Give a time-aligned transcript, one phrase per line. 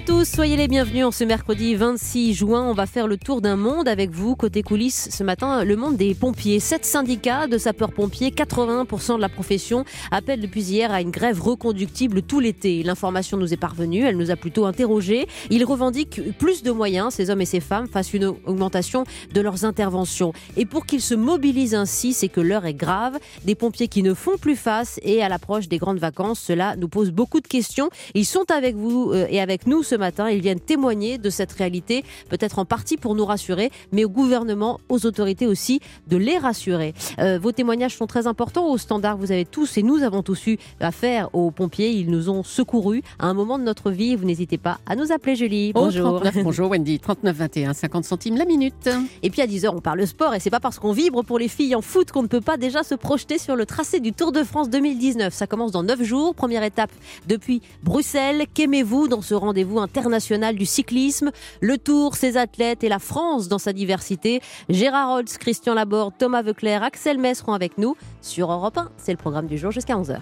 [0.00, 2.62] À tous, soyez les bienvenus en ce mercredi 26 juin.
[2.62, 4.34] On va faire le tour d'un monde avec vous.
[4.34, 6.58] Côté coulisses, ce matin, le monde des pompiers.
[6.58, 12.22] Sept syndicats de sapeurs-pompiers, 80% de la profession, appellent depuis hier à une grève reconductible
[12.22, 12.82] tout l'été.
[12.82, 15.26] L'information nous est parvenue, elle nous a plutôt interrogés.
[15.50, 19.04] Ils revendiquent plus de moyens, ces hommes et ces femmes, face à une augmentation
[19.34, 20.32] de leurs interventions.
[20.56, 23.18] Et pour qu'ils se mobilisent ainsi, c'est que l'heure est grave.
[23.44, 26.88] Des pompiers qui ne font plus face et à l'approche des grandes vacances, cela nous
[26.88, 27.90] pose beaucoup de questions.
[28.14, 30.30] Ils sont avec vous euh, et avec nous ce matin.
[30.30, 34.78] Ils viennent témoigner de cette réalité, peut-être en partie pour nous rassurer, mais au gouvernement,
[34.88, 36.94] aux autorités aussi, de les rassurer.
[37.18, 38.70] Euh, vos témoignages sont très importants.
[38.70, 41.90] Au standard, vous avez tous et nous avons tous eu affaire aux pompiers.
[41.90, 44.14] Ils nous ont secourus à un moment de notre vie.
[44.14, 45.72] Vous n'hésitez pas à nous appeler, Julie.
[45.72, 46.22] Bonjour.
[46.44, 47.00] bonjour Wendy.
[47.00, 48.88] 39 21, 50 centimes la minute.
[49.24, 50.34] Et puis à 10h, on parle sport.
[50.34, 52.56] Et c'est pas parce qu'on vibre pour les filles en foot qu'on ne peut pas
[52.56, 55.34] déjà se projeter sur le tracé du Tour de France 2019.
[55.34, 56.36] Ça commence dans 9 jours.
[56.36, 56.92] Première étape
[57.26, 58.44] depuis Bruxelles.
[58.54, 63.58] Qu'aimez-vous dans ce rendez-vous international du cyclisme, le Tour, ses athlètes et la France dans
[63.58, 64.40] sa diversité.
[64.68, 68.90] Gérard Holtz, Christian Laborde, Thomas Veuclair, Axel Metz seront avec nous sur Europe 1.
[68.96, 70.18] C'est le programme du jour jusqu'à 11h.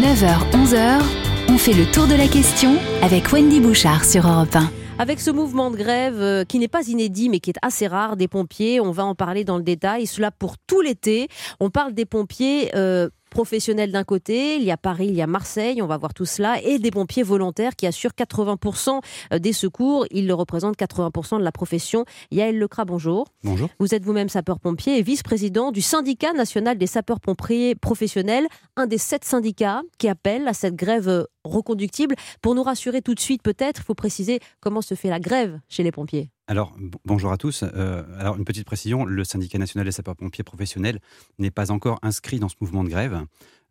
[0.00, 1.02] 9h, 11h,
[1.48, 4.70] on fait le tour de la question avec Wendy Bouchard sur Europe 1.
[5.00, 8.16] Avec ce mouvement de grève euh, qui n'est pas inédit mais qui est assez rare
[8.16, 11.28] des pompiers, on va en parler dans le détail, cela pour tout l'été.
[11.58, 15.26] On parle des pompiers euh, professionnels d'un côté, il y a Paris, il y a
[15.26, 19.00] Marseille, on va voir tout cela, et des pompiers volontaires qui assurent 80%
[19.38, 20.06] des secours.
[20.10, 22.04] Ils représentent 80% de la profession.
[22.30, 23.28] Yael Lecras, bonjour.
[23.44, 23.68] Bonjour.
[23.78, 29.24] Vous êtes vous-même sapeur-pompier et vice-président du syndicat national des sapeurs-pompiers professionnels, un des sept
[29.24, 32.14] syndicats qui appellent à cette grève reconductible.
[32.42, 35.60] Pour nous rassurer tout de suite, peut-être, il faut préciser comment se fait la grève
[35.68, 36.30] chez les pompiers.
[36.46, 37.62] Alors, bonjour à tous.
[37.62, 40.98] Euh, alors, une petite précision, le syndicat national des sapeurs-pompiers professionnels
[41.38, 43.24] n'est pas encore inscrit dans ce mouvement de grève.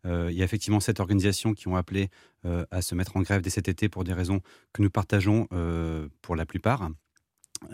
[0.06, 2.08] Euh, il y a effectivement sept organisations qui ont appelé
[2.46, 4.40] euh, à se mettre en grève dès cet été pour des raisons
[4.72, 5.46] que nous partageons
[6.22, 6.88] pour la plupart.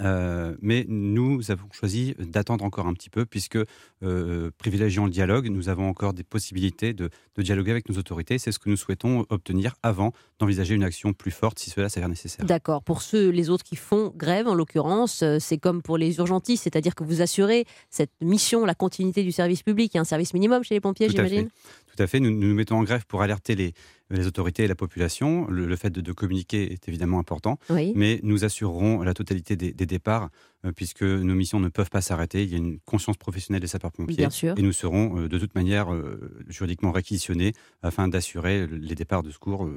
[0.01, 3.59] Euh, mais nous avons choisi d'attendre encore un petit peu, puisque
[4.03, 8.39] euh, privilégiant le dialogue, nous avons encore des possibilités de, dialoguer avec nos autorités.
[8.39, 12.09] C'est ce que nous souhaitons obtenir avant d'envisager une action plus forte si cela s'avère
[12.09, 12.45] nécessaire.
[12.45, 12.83] D'accord.
[12.83, 16.65] Pour ceux, les autres qui font grève, en l'occurrence, euh, c'est comme pour les urgentistes,
[16.65, 19.93] c'est-à-dire que vous assurez cette mission, la continuité du service public.
[19.95, 21.49] Il y a un service minimum chez les pompiers, j'imagine?
[21.97, 22.21] Tout à fait.
[22.21, 23.73] Nous, nous nous mettons en grève pour alerter les,
[24.11, 25.47] les autorités et la population.
[25.49, 30.31] Le, fait de, communiquer est évidemment important, mais nous assurerons la totalité des, départs
[30.75, 32.43] puisque nos missions ne peuvent pas s'arrêter.
[32.43, 35.93] Il y a une conscience professionnelle des sapeurs-pompiers et nous serons euh, de toute manière
[35.93, 39.69] euh, juridiquement réquisitionnés afin d'assurer les départs de secours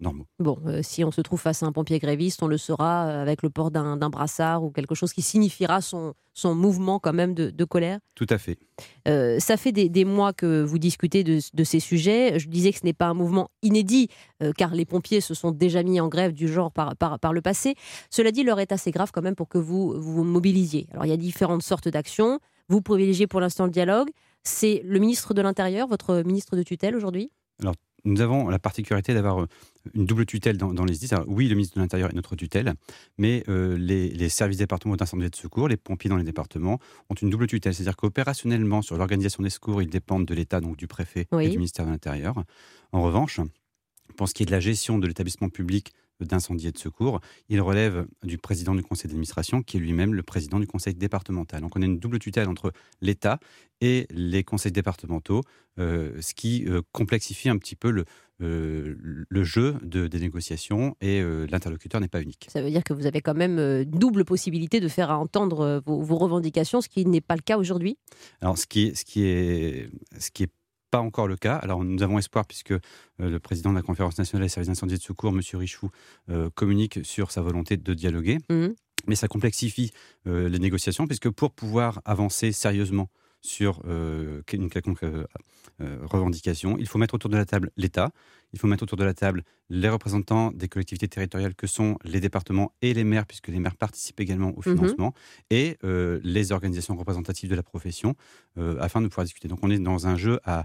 [0.00, 0.26] normaux.
[0.38, 3.50] Bon, si on se trouve face à un pompier gréviste, on le saura avec le
[3.50, 7.98] port d'un brassard ou quelque chose qui signifiera son, son mouvement quand même de, colère
[8.14, 8.58] Tout à fait.
[9.06, 12.38] ça fait des, mois que vous discutez de, de, ces sujets.
[12.38, 14.08] Je disais que ce n'est pas un mouvement inédit,
[14.56, 17.40] car les pompiers se sont déjà mis en grève du genre par, par, par le
[17.40, 17.74] passé.
[18.10, 20.86] Cela dit, l'heure est assez grave quand même pour que vous vous mobilisiez.
[20.92, 22.38] Alors il y a différentes sortes d'actions.
[22.68, 24.08] Vous privilégiez pour l'instant le dialogue.
[24.44, 27.30] C'est le ministre de l'Intérieur, votre ministre de tutelle aujourd'hui?
[27.60, 29.46] Alors nous avons la particularité d'avoir euh,
[29.94, 31.16] une double tutelle dans, les SDIS.
[31.26, 32.74] oui, le ministre de l'Intérieur est notre tutelle,
[33.18, 36.78] mais euh, les, services départementaux d'incendie et de secours, les pompiers dans les départements,
[37.10, 37.74] ont une double tutelle.
[37.74, 41.56] C'est-à-dire qu'opérationnellement, sur l'organisation des secours, ils dépendent de l'État, donc du préfet et du
[41.56, 42.44] ministère de l'Intérieur.
[42.92, 43.40] En revanche,
[44.16, 47.60] pour ce qui est de la gestion de l'établissement public d'incendie et de secours, il
[47.60, 51.60] relève du président du conseil d'administration, qui est lui-même le président du conseil départemental.
[51.60, 53.38] Donc on a une double tutelle entre l'État
[53.80, 55.42] et les conseils départementaux,
[55.78, 58.04] euh, ce qui euh, complexifie un petit peu le,
[58.42, 58.96] euh,
[59.28, 62.48] le jeu de, des négociations et l'interlocuteur n'est pas unique.
[62.50, 66.16] Ça veut dire que vous avez quand même double possibilité de faire entendre vos, vos
[66.16, 67.98] revendications, ce qui n'est pas le cas aujourd'hui?
[68.40, 70.52] Alors ce qui, ce qui est, ce qui est
[70.90, 71.56] pas encore le cas.
[71.56, 72.78] Alors nous avons espoir puisque euh,
[73.18, 75.40] le président de la conférence nationale des services d'incendie et de secours, M.
[75.54, 75.90] Richou,
[76.30, 78.38] euh, communique sur sa volonté de dialoguer.
[78.48, 78.68] Mmh.
[79.06, 79.92] Mais ça complexifie
[80.26, 83.08] euh, les négociations puisque pour pouvoir avancer sérieusement
[83.40, 85.04] sur une quelconque
[85.80, 88.10] revendication, il faut mettre autour de la table l'État,
[88.52, 92.20] il faut mettre autour de la table les représentants des collectivités territoriales que sont les
[92.20, 94.76] départements et les maires, puisque les maires participent également au mhm.
[94.76, 95.14] financement,
[95.50, 98.14] et euh, les organisations représentatives de la profession,
[98.56, 99.48] euh, afin de pouvoir discuter.
[99.48, 100.64] Donc on est dans un jeu à,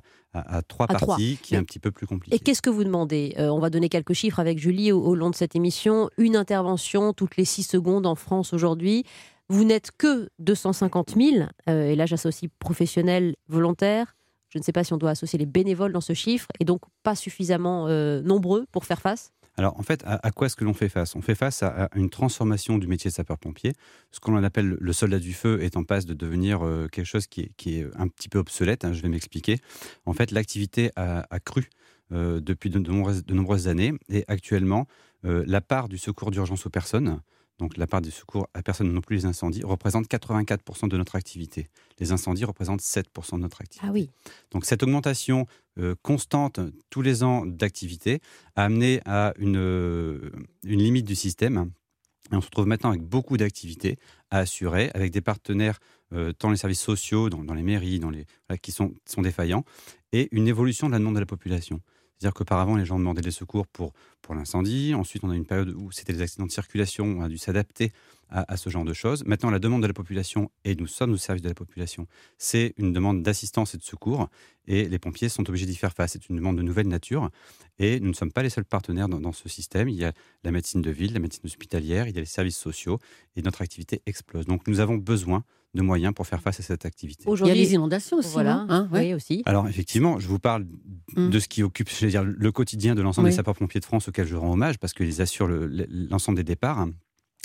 [0.67, 2.35] trois parties qui est un petit peu plus compliqué.
[2.35, 3.35] Et qu'est-ce que vous demandez?
[3.37, 6.09] Euh, On va donner quelques chiffres avec Julie au, long de cette émission.
[6.17, 9.05] Une intervention toutes les six secondes en France aujourd'hui.
[9.49, 14.15] Vous n'êtes que 250 000, et là j'associe professionnels, volontaires,
[14.53, 16.81] je ne sais pas si on doit associer les bénévoles dans ce chiffre et donc
[17.01, 20.75] pas suffisamment euh, nombreux pour faire face Alors en fait, à, quoi est-ce que l'on
[20.75, 21.15] fait face?
[21.15, 23.73] On fait face à, une transformation du métier de sapeur-pompier.
[24.11, 27.25] Ce qu'on appelle le soldat du feu est en passe de devenir euh, quelque chose
[27.25, 28.85] qui est, un petit peu obsolète.
[28.85, 29.57] Hein, je vais m'expliquer.
[30.05, 31.67] En fait, l'activité a, cru
[32.11, 34.85] euh, depuis de, nombreuses, années et actuellement,
[35.25, 37.21] euh, la part du secours d'urgence aux personnes
[37.59, 41.15] donc la part des secours à personne, non plus les incendies, représente 84% de notre
[41.15, 41.67] activité.
[41.99, 43.85] Les incendies représentent 7% de notre activité.
[43.87, 44.09] Ah oui.
[44.51, 45.45] Donc cette augmentation
[45.79, 46.59] euh, constante
[46.89, 48.21] tous les ans d'activité
[48.55, 50.31] a amené à une, euh,
[50.63, 51.71] une limite du système.
[52.31, 53.97] Et on se retrouve maintenant avec beaucoup d'activités
[54.31, 55.79] à assurer, avec des partenaires,
[56.13, 58.25] euh, tant les services sociaux, dans, les mairies, dans les,
[58.61, 59.63] qui sont, sont défaillants,
[60.11, 61.81] et une évolution de la demande de la population.
[62.23, 63.91] C'est-à-dire qu'auparavant, les gens demandaient des secours pour,
[64.21, 64.93] pour l'incendie.
[64.93, 67.03] Ensuite, on a une période où c'était des accidents de circulation.
[67.03, 67.91] On a dû s'adapter
[68.29, 69.25] à, ce genre de choses.
[69.25, 72.75] Maintenant, la demande de la population, et nous sommes au service de la population, c'est
[72.77, 74.29] une demande d'assistance et de secours.
[74.67, 76.13] Et les pompiers sont obligés d'y faire face.
[76.13, 77.29] C'est une demande de nouvelle nature.
[77.77, 79.89] Et nous ne sommes pas les seuls partenaires dans, ce système.
[79.89, 80.13] Il y a
[80.45, 82.99] la médecine de ville, la médecine hospitalière, il y a les services sociaux.
[83.35, 84.45] Et notre activité explose.
[84.45, 85.43] Donc, nous avons besoin
[85.73, 87.25] de moyens pour faire face à cette activité.
[87.27, 88.33] Il y a les inondations aussi.
[88.33, 89.41] Voilà, hein, oui, aussi.
[89.45, 90.65] Alors effectivement, je vous parle
[91.15, 91.29] mm.
[91.29, 94.35] de ce qui occupe dire, le quotidien de l'ensemble des sapeurs-pompiers de France auxquels je
[94.35, 96.87] rends hommage parce qu'ils assurent l'ensemble des départs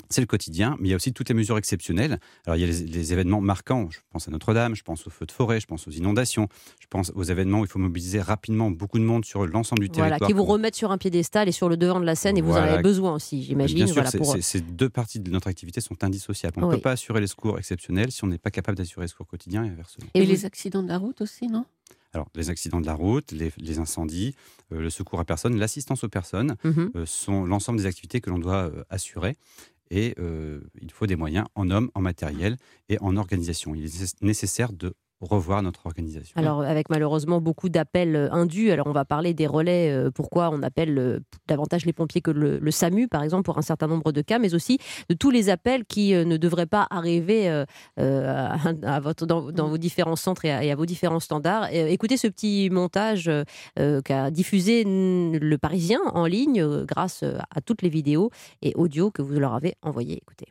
[0.09, 2.19] c'est le quotidien, mais il y a aussi toutes les mesures exceptionnelles.
[2.45, 5.25] Alors il y a les, événements marquants, je pense à Notre-Dame, je pense aux feux
[5.25, 6.47] de forêt, je pense aux inondations,
[6.79, 9.89] je pense aux événements où il faut mobiliser rapidement beaucoup de monde sur l'ensemble du
[9.89, 10.17] territoire.
[10.19, 12.41] Voilà, qui vous remettent sur un piédestal et sur le devant de la scène et
[12.41, 13.77] vous en avez besoin aussi, j'imagine.
[13.77, 14.03] Bien sûr,
[14.41, 16.55] ces deux parties de notre activité sont indissociables.
[16.57, 19.09] On ne peut pas assurer les secours exceptionnels si on n'est pas capable d'assurer les
[19.09, 20.07] secours quotidiens et inversement.
[20.13, 21.65] Et, les accidents de la route aussi, non?
[22.13, 24.35] Alors, les accidents de la route, les, incendies,
[24.71, 26.91] euh, le secours à personne, l'assistance aux personnes mhm.
[26.95, 29.37] euh, sont l'ensemble des activités que l'on doit euh, assurer
[29.89, 30.15] et
[30.81, 32.57] il faut des moyens en hommes, en matériel
[32.89, 33.75] et en organisation.
[33.75, 36.33] Il est nécessaire de revoir notre organisation.
[36.37, 40.49] Alors, avec malheureusement beaucoup d'appels euh, indus, alors on va parler des relais, euh, pourquoi
[40.51, 44.11] on appelle euh, davantage les pompiers que le, SAMU, par exemple, pour un certain nombre
[44.11, 44.77] de cas, mais aussi
[45.09, 47.49] de tous les appels qui ne devraient pas arriver
[47.97, 51.73] à, votre, dans, vos différents centres et à, vos différents standards.
[51.73, 53.29] écoutez ce petit montage
[53.75, 58.29] qu'a diffusé le Parisien en ligne grâce à toutes les vidéos
[58.61, 60.21] et audio que vous leur avez envoyées.
[60.21, 60.47] Écoutez.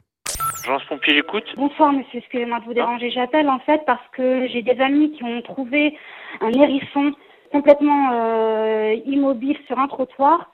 [0.89, 1.45] Agence pompier, j'écoute.
[1.57, 3.11] Bonsoir monsieur, excusez-moi de vous déranger.
[3.11, 5.97] J'appelle en fait parce que j'ai des amis qui ont trouvé
[6.41, 7.13] un hérisson
[7.53, 10.51] complètement euh, immobile sur un trottoir.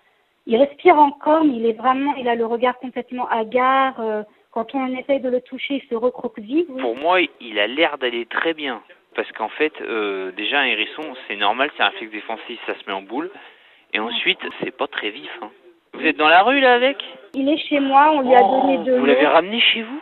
[0.46, 4.00] Il respire encore, mais il est vraiment, il a le regard complètement hagard.
[4.00, 6.66] Euh, quand on essaye de le toucher, il se recroqueville.
[6.66, 8.82] Pour moi, il a l'air d'aller très bien.
[9.14, 12.86] Parce qu'en fait, euh, déjà un hérisson, c'est normal, c'est un réflexe défensif, ça se
[12.86, 13.30] met en boule.
[13.92, 15.30] Et ensuite, c'est pas très vif.
[15.42, 15.50] Hein.
[15.94, 16.96] Vous êtes dans la rue là avec?
[17.34, 18.98] Il est chez moi, on lui a oh, donné de l'eau.
[18.98, 20.00] Vous l'avez ramené chez vous?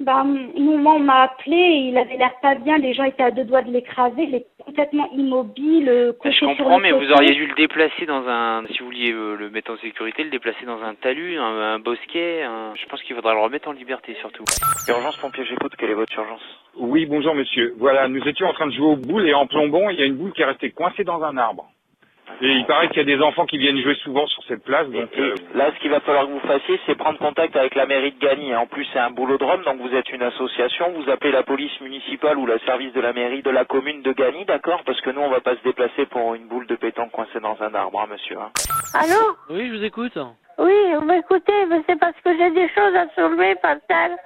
[0.00, 3.44] Bah, nous, on m'a appelé, il avait l'air pas bien, les gens étaient à deux
[3.44, 5.88] doigts de l'écraser, il est complètement immobile.
[5.88, 9.36] Euh, je comprends, mais vous auriez dû le déplacer dans un, si vous vouliez euh,
[9.36, 12.44] le mettre en sécurité, le déplacer dans un talus, un, bosquet.
[12.74, 14.44] Je pense qu'il faudra le remettre en liberté surtout.
[14.88, 16.42] Urgence pompier, j'écoute, quelle est votre urgence?
[16.76, 17.74] Oui, bonjour monsieur.
[17.78, 20.06] Voilà, nous étions en train de jouer aux boules et en plombant, il y a
[20.06, 21.66] une boule qui est restée coincée dans un arbre.
[22.40, 24.88] Et il paraît qu'il y a des enfants qui viennent jouer souvent sur cette place.
[24.88, 27.86] Donc, euh, Là, ce qu'il va falloir que vous fassiez, c'est prendre contact avec la
[27.86, 28.54] mairie de Gagny.
[28.54, 30.92] En plus, c'est un boulodrome, donc vous êtes une association.
[30.92, 34.12] Vous appelez la police municipale ou le service de la mairie de la commune de
[34.12, 34.82] Gagny, d'accord?
[34.86, 37.56] Parce que nous, on va pas se déplacer pour une boule de pétanque coincée dans
[37.60, 38.38] un arbre, hein, monsieur.
[38.38, 38.50] Hein.
[38.94, 39.36] Allô?
[39.50, 40.18] Oui, je vous écoute.
[40.58, 44.16] Oui, vous m'écoutez, mais c'est parce que j'ai des choses à soulever, Pascal.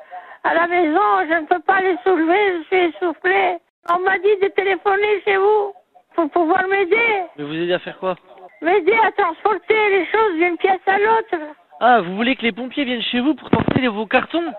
[0.43, 3.57] À la maison, je ne peux pas les soulever, je suis essoufflé.
[3.91, 5.73] On m'a dit de téléphoner chez vous
[6.15, 7.23] pour pouvoir m'aider.
[7.37, 8.17] Mais vous aider à faire quoi
[8.63, 11.55] M'aider à transporter les choses d'une pièce à l'autre.
[11.81, 14.53] Ah, vous voulez que les pompiers viennent chez vous pour porter vos cartons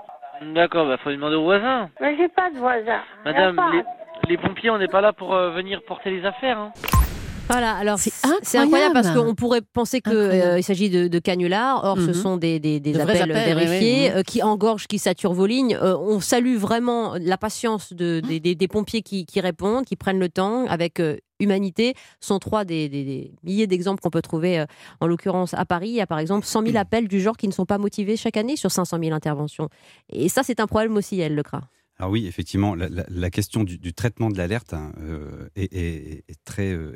[0.54, 1.90] D'accord, bah faut demander aux voisins.
[2.02, 3.02] Mais j'ai pas de voisins.
[3.24, 3.60] Madame,
[4.28, 6.58] les, pompiers, on n'est pas là pour euh, venir porter les affaires.
[6.58, 6.72] Hein.
[7.50, 8.94] Voilà, alors c'est incroyable.
[8.94, 12.14] parce qu'on pourrait penser qu'il euh, s'agit de, de, canulars, or ce mhm.
[12.14, 15.78] sont des, des, appels, vérifiés euh, qui engorgent, qui saturent vos lignes.
[15.82, 20.30] Euh, on salue vraiment la patience de, des, pompiers qui, qui, répondent, qui prennent le
[20.30, 21.02] temps avec
[21.40, 21.94] humanité.
[22.20, 24.66] Sont trois des, milliers d'exemples qu'on peut trouver,
[25.00, 25.90] en l'occurrence à Paris.
[25.90, 28.18] Il y a par exemple 100 000 appels du genre qui ne sont pas motivés
[28.18, 29.70] chaque année sur 500 000 interventions.
[30.10, 31.62] Et ça, c'est un problème aussi, elle, le CRA.
[31.98, 36.92] Alors oui, effectivement, la, question du, traitement de l'alerte hein, euh, est, très euh,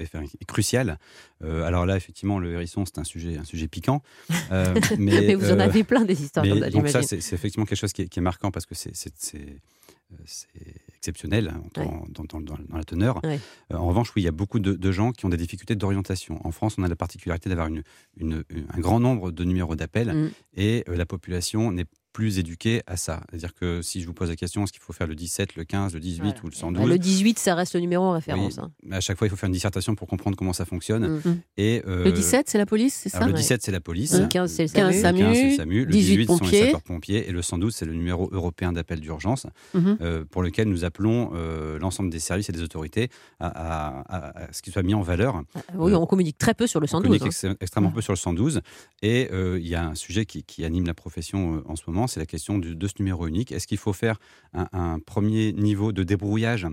[0.45, 0.99] cruciale.
[1.41, 4.01] Euh, alors là, effectivement, le hérisson, c'est un sujet, un sujet piquant.
[4.97, 6.45] mais, vous en avez plein des histoires.
[6.45, 8.91] Mais, donc ça, c'est effectivement quelque chose qui est, marquant parce que c'est
[10.99, 13.21] exceptionnel hein, dans, la teneur.
[13.73, 16.45] en revanche, oui, il y a beaucoup de, gens qui ont des difficultés d'orientation.
[16.45, 17.83] En France, on a la particularité d'avoir une,
[18.21, 20.31] un grand nombre de numéros d'appel mm.
[20.55, 23.21] et la population n'est plus éduqués à ça.
[23.29, 25.63] C'est-à-dire que si je vous pose la question, est-ce qu'il faut faire le 17, le
[25.63, 28.57] 15, le 18 ou le 112 Bah, Le 18, ça reste le numéro en référence.
[28.57, 28.91] Oui, hein.
[28.91, 31.17] à chaque fois, il faut faire une dissertation pour comprendre comment ça fonctionne.
[31.23, 31.41] Mm.
[31.57, 33.31] Et, euh, Le 17, c'est la police, c'est alors, ça?
[33.31, 34.13] le 17, c'est la police.
[34.19, 35.19] Le 15, c'est le 15, SAMU.
[35.19, 35.85] Le 15, c'est le SAMU.
[35.85, 36.65] Le 18 18, sont les pompiers.
[36.65, 37.29] sapeurs-pompiers.
[37.29, 39.97] Et le 112, c'est le numéro européen d'appel d'urgence, Mhm.
[40.01, 44.43] euh, pour lequel nous appelons euh, l'ensemble des services et des autorités à, à- à-
[44.45, 45.43] à ce qu'il soit mis en valeur.
[45.55, 47.03] Ah, Oui, on communique très peu sur le On 112.
[47.19, 47.49] communique hein.
[47.51, 48.61] ex- extrêmement peu sur le 112.
[49.01, 51.83] Et euh, il y a un sujet qui, qui anime la profession euh, en ce
[51.87, 53.51] moment, c'est la question du- de ce numéro unique.
[53.51, 54.19] Est-ce qu'il faut faire
[54.53, 56.67] un, un premier niveau de débrouillage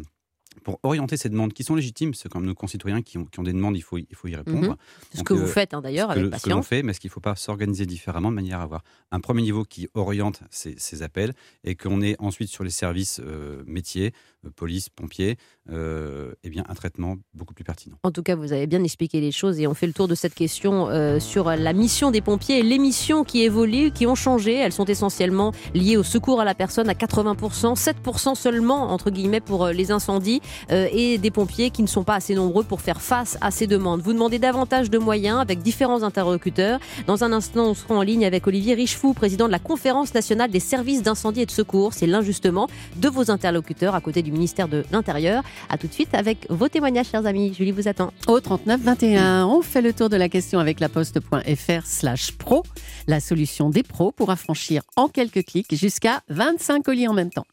[0.65, 3.43] pour orienter ces demandes qui sont légitimes, c'est comme nos concitoyens qui ont, qui ont
[3.43, 4.71] des demandes, il faut, il faut y répondre.
[4.71, 4.77] Mhm.
[5.13, 6.67] Ce Donc, que euh, vous faites hein, d'ailleurs avec le- ce que l'on patience.
[6.67, 9.43] fait, mais est-ce qu'il ne faut pas s'organiser différemment de manière à avoir un premier
[9.43, 14.13] niveau qui oriente ces, ces appels et qu'on ait ensuite sur les services euh, métiers,
[14.55, 15.37] police, pompiers,
[15.71, 17.97] euh, eh bien, un traitement beaucoup plus pertinent.
[18.03, 20.15] En tout cas, vous avez bien expliqué les choses et on fait le tour de
[20.15, 24.15] cette question euh, sur la mission des pompiers et les missions qui évoluent, qui ont
[24.15, 24.55] changé.
[24.55, 29.41] Elles sont essentiellement liées au secours à la personne à 80%, 7% seulement, entre guillemets,
[29.41, 32.81] pour euh, les incendies euh, et des pompiers qui ne sont pas assez nombreux pour
[32.81, 34.01] faire face à ces demandes.
[34.01, 36.81] Vous demandez davantage de moyens avec différents interlocuteurs.
[37.07, 40.51] Dans un instant, on sera en ligne avec Olivier Richefou, président de la Conférence nationale
[40.51, 41.93] des services d'incendie et de secours.
[41.93, 45.43] C'est l'un justement de vos interlocuteurs à côté du ministère de l'Intérieur.
[45.69, 47.55] À tout de suite avec vos témoignages, chers amis.
[47.55, 48.13] Julie vous attend.
[48.27, 52.63] Au 39 21, on fait le tour de la question avec la poste.fr slash pro.
[53.07, 57.47] La solution des pros pour affranchir en quelques clics jusqu'à 25 colis en même temps.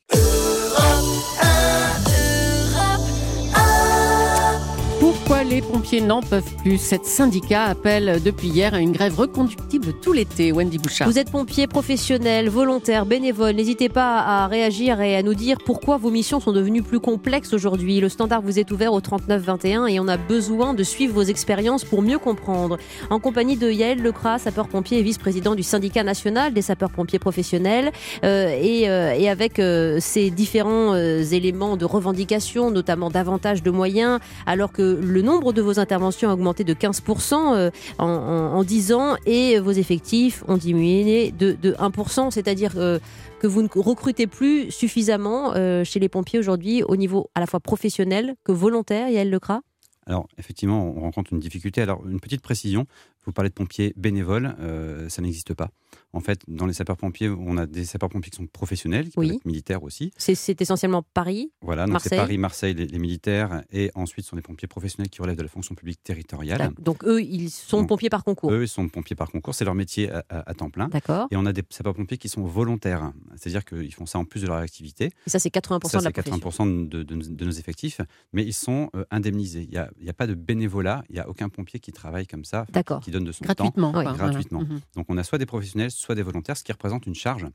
[5.25, 9.94] Pourquoi les pompiers n'en peuvent plus Cette syndicat appelle depuis hier à une grève reconductible
[10.01, 10.51] tout l'été.
[10.51, 11.08] Wendy Bouchard.
[11.08, 13.56] Vous êtes pompier professionnel, volontaire, bénévole.
[13.56, 17.53] N'hésitez pas à réagir et à nous dire pourquoi vos missions sont devenues plus complexes
[17.53, 18.01] aujourd'hui.
[18.01, 21.24] Le standard vous est ouvert au 39 21 et on a besoin de suivre vos
[21.24, 22.77] expériences pour mieux comprendre.
[23.10, 27.94] En compagnie de Yael Lecras, sapeur-pompier et vice-président du syndicat national des sapeurs-pompiers professionnels,
[28.25, 30.01] euh, et, euh, et avec euh,
[30.36, 35.79] différents euh, éléments de revendication, notamment davantage de moyens, alors que le nombre de vos
[35.79, 40.58] interventions a augmenté de 15% euh, en, en, en 10 ans et vos effectifs ont
[40.58, 43.00] diminué de, de 1%, c'est-à-dire euh,
[43.39, 47.46] que vous ne recrutez plus suffisamment euh, chez les pompiers aujourd'hui au niveau à la
[47.46, 49.62] fois professionnel que volontaire, Yael Lecras?
[50.05, 51.82] Alors, effectivement, on rencontre une difficulté.
[51.82, 52.86] Alors, une petite précision,
[53.25, 55.70] vous parlez de pompiers bénévoles, euh, ça n'existe pas.
[56.12, 59.27] En fait, dans les sapeurs-pompiers, on a des sapeurs-pompiers qui sont professionnels, qui Oui.
[59.27, 60.12] peuvent être militaires aussi.
[60.18, 61.51] C'est essentiellement Paris.
[61.62, 62.15] Voilà, donc c'est.
[62.15, 65.42] Paris, Marseille, les, les militaires, et ensuite ce sont des pompiers professionnels qui relèvent de
[65.44, 66.72] la fonction publique territoriale.
[66.80, 68.51] Donc eux, ils sont Donc, pompiers par concours.
[68.51, 70.88] Eux, ils sont pompiers par concours, c'est leur métier à, à- à temps plein.
[70.89, 71.27] D'accord.
[71.32, 74.48] Et on a des sapeurs-pompiers qui sont volontaires, c'est-à-dire qu'ils font ça en plus de
[74.48, 75.06] leur activité.
[75.27, 76.65] Et ça, c'est 80% Ça, de la c'est profession.
[76.68, 78.01] 80% de, de nos- de nos effectifs,
[78.34, 79.68] mais ils sont euh, indemnisés.
[79.72, 82.65] Il n'y a, pas de bénévolat, il n'y a aucun pompier qui travaille comme ça,
[82.72, 83.00] D'accord.
[83.01, 83.89] qui donne de son Gratuitement.
[83.89, 84.03] Oui.
[84.03, 84.13] voilà.
[84.13, 84.62] Gratuitement.
[84.62, 84.79] Mhm.
[84.96, 87.48] Donc on a soit des professionnels, soit des volontaires, ce qui représente une charge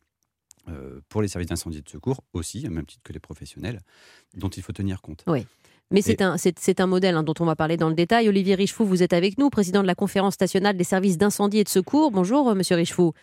[0.69, 3.81] euh, pour les services d'incendie et de secours aussi, au même titre que les professionnels,
[4.35, 5.25] dont il faut tenir compte.
[5.91, 8.29] Mais c'est un, c'est, c'est un modèle hein, dont on va parler dans le détail.
[8.29, 11.65] Olivier Richefou, vous êtes avec nous, président de la Conférence nationale des services d'incendie et
[11.65, 12.11] de secours.
[12.11, 13.15] Bonjour, euh, monsieur Richefou.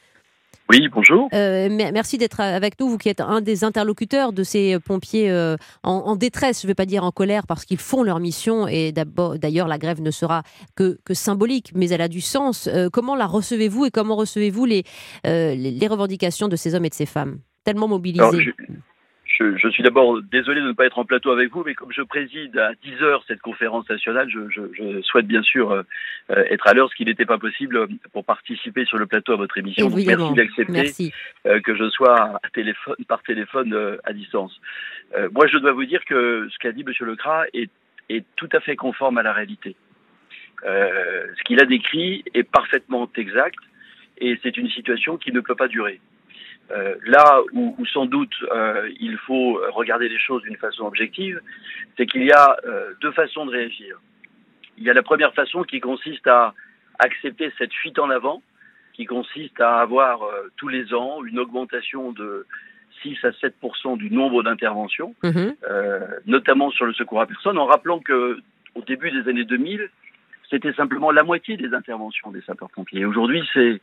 [0.67, 1.29] Oui, bonjour.
[1.34, 5.29] Euh, mer- merci d'être avec nous, vous qui êtes un des interlocuteurs de ces pompiers
[5.29, 8.19] euh, en, en détresse, je ne vais pas dire en colère, parce qu'ils font leur
[8.19, 10.41] mission et d'ailleurs la grève ne sera
[10.75, 12.67] que, que symbolique, mais elle a du sens.
[12.67, 14.84] Euh, comment la recevez-vous et comment recevez-vous les,
[15.27, 17.39] euh, les, les revendications de ces hommes et de ces femmes?
[17.63, 18.50] Tellement mobilisés Alors, je,
[19.38, 21.92] je- je suis d'abord désolé de ne pas être en plateau avec vous, mais comme
[21.92, 25.84] je préside à 10 heures cette conférence nationale, je, je- je souhaite bien sûr euh,
[26.30, 29.58] être à l'heure, ce qui n'était pas possible pour participer sur le plateau à votre
[29.58, 29.88] émission.
[29.89, 30.74] Donc, merci d'accepter
[31.48, 34.60] euh, que je sois à téléphone, par téléphone euh, à distance.
[35.34, 36.94] Moi, je dois vous dire que ce qu'a dit M.
[37.08, 37.70] Lecras est,
[38.10, 39.75] est tout à fait conforme à la réalité.
[40.63, 43.60] Ce qu'il a décrit est parfaitement exact
[44.18, 46.00] et c'est une situation qui ne peut pas durer.
[46.72, 51.39] Euh, là où, où sans doute euh, il faut regarder les choses d'une façon objective,
[51.95, 54.00] c'est qu'il y a euh, deux façons de réagir.
[54.77, 56.53] Il y a la première façon qui consiste à
[57.00, 58.41] accepter cette fuite en avant,
[58.93, 62.45] qui consiste à avoir euh, tous les ans une augmentation de
[63.03, 65.55] 6 à 7% du nombre d'interventions, Mhm.
[65.69, 68.39] euh, notamment sur le secours à personne, en rappelant que
[68.74, 69.89] au début des années 2000,
[70.50, 73.05] c'était simplement la moitié des interventions des sapeurs-pompiers.
[73.05, 73.81] Aujourd'hui, c'est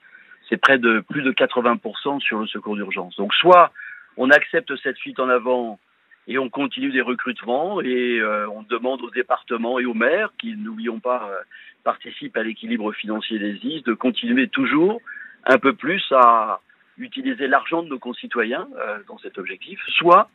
[0.53, 3.17] c'est près de plus de 80% sur le secours d'urgence.
[3.17, 3.73] Donc soit
[4.19, 5.81] on accepte cette fuite en avant
[6.29, 10.55] et on continue des recrutements et euh, on demande aux départements et aux maires, qui,
[10.55, 11.41] n'oublions pas, euh,
[11.85, 15.01] participent à l'équilibre financier des IS, de continuer toujours
[15.47, 16.61] un peu plus à
[16.99, 19.81] utiliser l'argent de nos concitoyens euh, dans cet objectif.
[19.89, 20.29] Soit,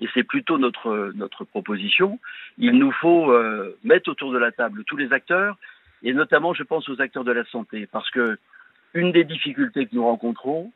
[0.00, 2.18] et c'est plutôt notre, notre proposition,
[2.58, 3.32] il nous faut
[3.84, 5.56] mettre autour de la table tous les acteurs,
[6.02, 8.36] et notamment je pense aux acteurs de la santé, parce que
[8.94, 10.72] une des difficultés que nous rencontrons,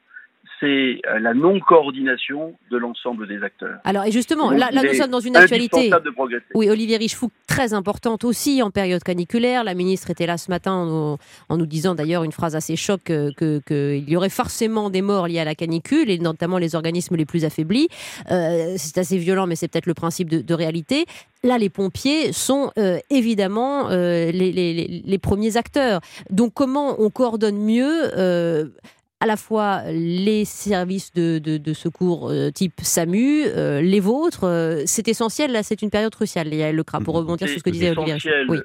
[0.60, 3.78] c'est euh, la non-coordination de l'ensemble des acteurs.
[3.84, 5.90] Alors, et justement, Donc, là, nous sommes dans une actualité.
[5.90, 6.44] de progresser.
[6.54, 9.64] Oui, Olivier Richefou, très importante aussi en période caniculaire.
[9.64, 11.16] La ministre était là ce matin en, nous-
[11.48, 15.02] en nous disant d'ailleurs une phrase assez choc qu'il que, qu'il y aurait forcément des
[15.02, 17.88] morts liées à la canicule et notamment les organismes les plus affaiblis.
[18.30, 21.04] Euh, c'est assez violent, mais c'est peut-être le principe de, de réalité.
[21.44, 26.00] Là, les pompiers sont euh, évidemment euh, les, les- les- les premiers acteurs.
[26.30, 28.66] Donc, comment on coordonne mieux euh,
[29.20, 34.44] à la fois les services de, de- de secours euh, type SAMU, euh, les vôtres,
[34.44, 35.52] euh, c'est essentiel.
[35.52, 36.48] Là, c'est une période cruciale.
[36.48, 38.14] Il y a le CRA pour rebondir sur ce que disait Olivier.
[38.48, 38.58] Oui.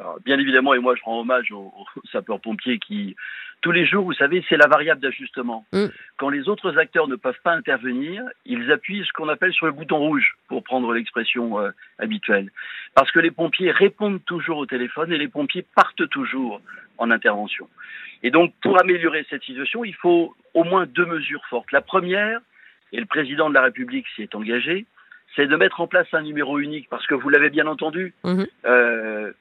[0.00, 3.16] Alors, bien évidemment, et moi je rends hommage aux, aux sapeurs-pompiers qui,
[3.62, 5.66] tous les jours, vous savez, c'est la variable d'ajustement.
[5.72, 5.86] Mm.
[6.18, 9.72] Quand les autres acteurs ne peuvent pas intervenir, ils appuient ce qu'on appelle sur le
[9.72, 12.50] bouton rouge, pour prendre l'expression euh, habituelle.
[12.94, 16.60] Parce que les pompiers répondent toujours au téléphone et les pompiers partent toujours
[16.98, 17.68] en intervention.
[18.22, 21.70] Et donc, pour améliorer cette situation, il faut au moins deux mesures fortes.
[21.72, 22.40] La première,
[22.92, 24.86] et le président de la République s'y est engagé,
[25.34, 28.46] c'est de mettre en place un numéro unique, parce que vous l'avez bien entendu, Mhm.
[28.64, 29.32] euh,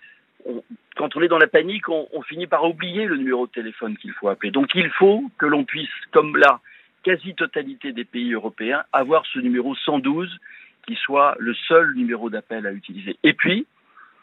[0.95, 4.11] quand on est dans la panique, on, finit par oublier le numéro de téléphone qu'il
[4.13, 4.51] faut appeler.
[4.51, 6.59] Donc il faut que l'on puisse, comme la
[7.03, 10.39] quasi-totalité des pays européens, avoir ce numéro 112
[10.87, 13.17] qui soit le seul numéro d'appel à utiliser.
[13.23, 13.65] Et puis,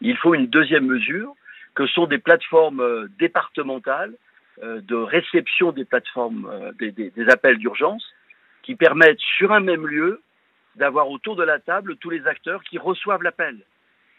[0.00, 1.34] il faut une deuxième mesure,
[1.74, 4.14] que sont des plateformes euh, départementales
[4.62, 8.04] euh, de réception des plateformes euh, des appels d'urgence
[8.62, 10.20] qui permettent sur un même lieu
[10.76, 13.58] d'avoir autour de la table tous les acteurs qui reçoivent l'appel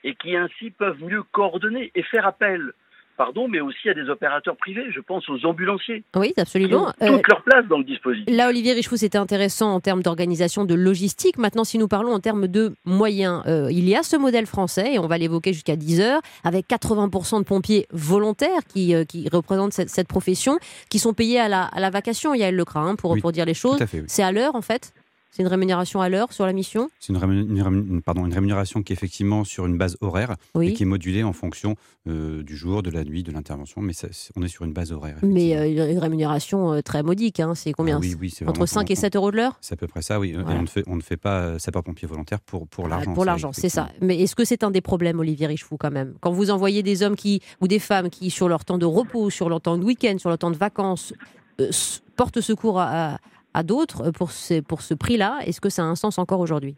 [0.04, 2.72] et qui ainsi peuvent mieux coordonner et faire appel,
[3.16, 4.86] pardon, mais aussi à des opérateurs privés.
[4.92, 6.86] Je pense aux ambulanciers Oui, qui ont absolument.
[6.92, 8.26] toute Euh, leur place dans le dispositif.
[8.36, 11.38] Là, Olivier Richefou, c'était intéressant en termes d'organisation, de logistique.
[11.38, 14.94] Maintenant, si nous parlons en termes de moyens, euh, il y a ce modèle français,
[14.96, 19.30] et on va l'évoquer jusqu'à 10 heures, avec 80% de pompiers volontaires qui, euh, qui
[19.32, 20.58] représentent cette, cette profession,
[20.90, 23.46] qui sont payés à la, à la vacation, Yael Lecra, hein, pour, Oui, pour dire
[23.46, 23.78] les choses.
[23.78, 24.06] Tout à fait, oui.
[24.08, 24.92] C'est à l'heure, en fait
[25.36, 26.92] C'est une rémunération à l'heure sur la mission?
[27.00, 30.36] C'est une, rémun- une rémun- pardon, une rémunération qui est effectivement sur une base horaire
[30.54, 30.68] Oui.
[30.68, 31.76] et qui est modulée en fonction
[32.08, 34.92] euh, du jour, de la nuit, de l'intervention, mais ça, on est sur une base
[34.92, 35.18] horaire.
[35.24, 38.66] Mais euh, une rémunération euh, très modique, hein, c'est combien Ah oui, oui, Entre vraiment
[38.68, 39.58] 5 et très 7 euros de l'heure?
[39.62, 40.34] C'est à peu près ça, oui.
[40.34, 43.14] Et on, ne fait, on ne fait pas sapeur-pompier volontaire pour, pour Ah, l'argent.
[43.16, 43.90] Pour l'argent, c'est ça.
[44.02, 46.14] Mais est-ce que c'est un des problèmes, Olivier Richefou, quand même?
[46.22, 49.32] Quand vous envoyez des hommes qui, ou des femmes qui, sur leur temps de repos,
[49.32, 51.12] sur leur temps de week-end, sur leur temps de vacances,
[51.60, 51.72] euh,
[52.16, 53.18] portent secours à, à-
[53.54, 56.40] à d'autres euh, pour ce, pour ce prix-là, est-ce que ça a un sens encore
[56.40, 56.76] aujourd'hui?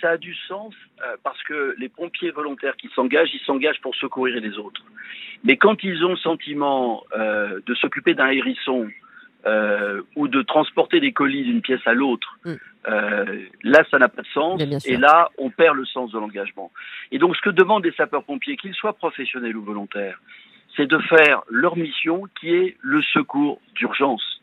[0.00, 3.94] Ça a du sens euh, parce que les pompiers volontaires qui s'engagent, ils s'engagent pour
[3.94, 4.82] secourir les autres.
[5.44, 8.88] Mais quand ils ont le sentiment euh, de s'occuper d'un hérisson
[9.46, 12.54] euh, ou de transporter des colis d'une pièce à l'autre, Mm.
[13.62, 14.58] là, ça n'a pas de sens.
[14.58, 14.92] Bien, bien sûr.
[14.92, 16.70] et là, on perd le sens de l'engagement.
[17.12, 20.20] Et donc, ce que demandent les sapeurs-pompiers, qu'ils soient professionnels ou volontaires,
[20.76, 24.33] c'est de faire leur mission qui est le secours d'urgence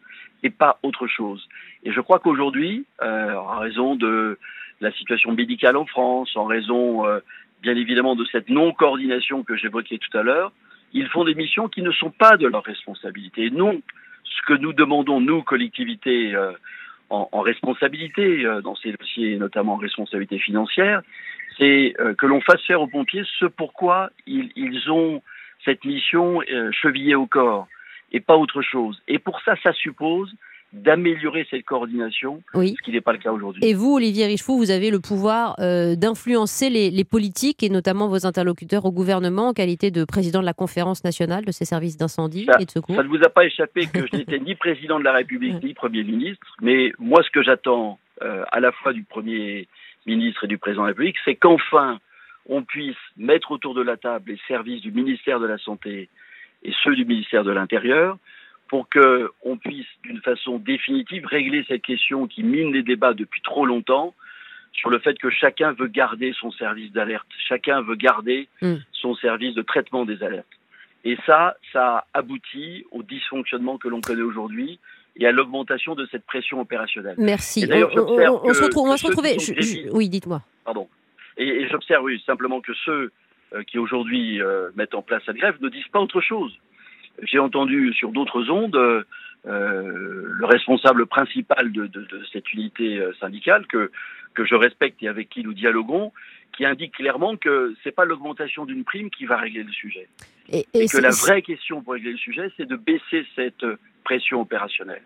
[0.44, 1.48] et pas autre chose.
[1.84, 4.38] Et je crois qu'aujourd'hui, euh, en raison de
[4.80, 7.20] la situation médicale en France, en raison euh,
[7.62, 10.52] bien évidemment de cette non-coordination que j'évoquais tout à l'heure,
[10.94, 13.50] ils font des missions qui ne sont pas de leur responsabilité.
[13.52, 13.82] Non,
[14.24, 16.52] ce que nous demandons, nous, collectivités, euh,
[17.12, 21.02] en, en responsabilité euh, dans ces dossiers, notamment en responsabilité financière,
[21.58, 25.22] c'est euh, que l'on fasse faire aux pompiers ce pourquoi ils, ils ont
[25.64, 27.68] cette mission euh, chevillée au corps
[28.12, 29.02] et pas autre chose.
[29.08, 30.34] Et pour ça, ça suppose
[30.74, 32.76] d'améliorer cette coordination, Oui.
[32.78, 33.62] ce qui n'est pas le cas aujourd'hui.
[33.66, 38.08] Et vous, Olivier Richefou, vous avez le pouvoir euh, d'influencer les, les politiques et notamment
[38.08, 41.98] vos interlocuteurs au gouvernement en qualité de président de la conférence nationale de ces services
[41.98, 42.96] d'incendie et de secours.
[42.96, 45.74] Ça ne vous a pas échappé que je n'étais ni président de la République ni
[45.74, 49.68] Premier ministre, mais moi ce que j'attends euh, à la fois du Premier
[50.06, 52.00] ministre et du Président de la République, c'est qu'enfin
[52.48, 56.08] on puisse mettre autour de la table les services du ministère de la Santé
[56.64, 58.18] et ceux du ministère de l'Intérieur
[58.68, 63.42] pour que on puisse d'une façon définitive régler cette question qui mine les débats depuis
[63.42, 64.14] trop longtemps
[64.74, 68.76] sur le fait que chacun veut garder son service d'alerte, chacun veut garder Mm.
[68.94, 70.48] son service de traitement des alertes.
[71.04, 74.80] Et ça, ça aboutit au dysfonctionnement que l'on connaît aujourd'hui
[75.18, 77.16] et à l'augmentation de cette pression opérationnelle.
[77.18, 77.68] Merci.
[77.70, 79.38] On- on- j'observe on- on se que- retrouve, on va se retrouver.
[79.40, 80.42] je- je- oui, dites-moi.
[80.64, 80.88] Pardon.
[81.38, 83.12] Et, et j'observe oui, simplement que ceux
[83.68, 86.54] qui aujourd'hui euh, mettent en place cette grève ne disent pas autre chose.
[87.24, 89.04] J'ai entendu sur d'autres ondes euh,
[89.48, 93.92] euh, le responsable principal de, de- de cette unité euh, syndicale que,
[94.34, 96.12] que je respecte et avec qui nous dialoguons,
[96.56, 100.08] qui indique clairement que c'est pas l'augmentation d'une prime qui va régler le sujet.
[100.52, 103.64] Et, Et, et que la vraie question pour régler le sujet, c'est de baisser cette
[103.64, 105.02] euh, pression opérationnelle.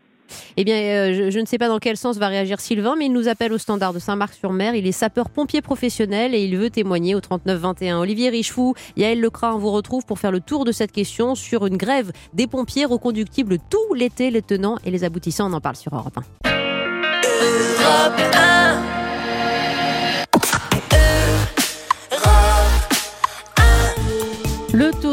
[0.57, 3.13] Eh bien, euh, je, ne sais pas dans quel sens va réagir Sylvain, mais il
[3.13, 4.75] nous appelle au standard de Saint-Marc-sur-Mer.
[4.75, 7.95] Il est sapeur-pompier professionnel et il veut témoigner au 39-21.
[7.95, 11.65] Olivier Richefou, Yael Lecras, on vous retrouve pour faire le tour de cette question sur
[11.65, 15.49] une grève des pompiers reconductible tout l'été, les tenants et les aboutissants.
[15.49, 16.49] On en parle sur Europe 1.
[17.85, 18.54] Europe 1.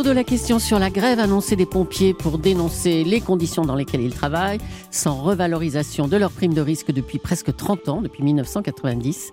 [0.02, 4.00] De la question sur la grève annoncée des pompiers pour dénoncer les conditions dans lesquelles
[4.00, 4.58] ils travaillent,
[4.90, 9.30] sans revalorisation de leur prime de risque depuis presque 30 ans, depuis 1990.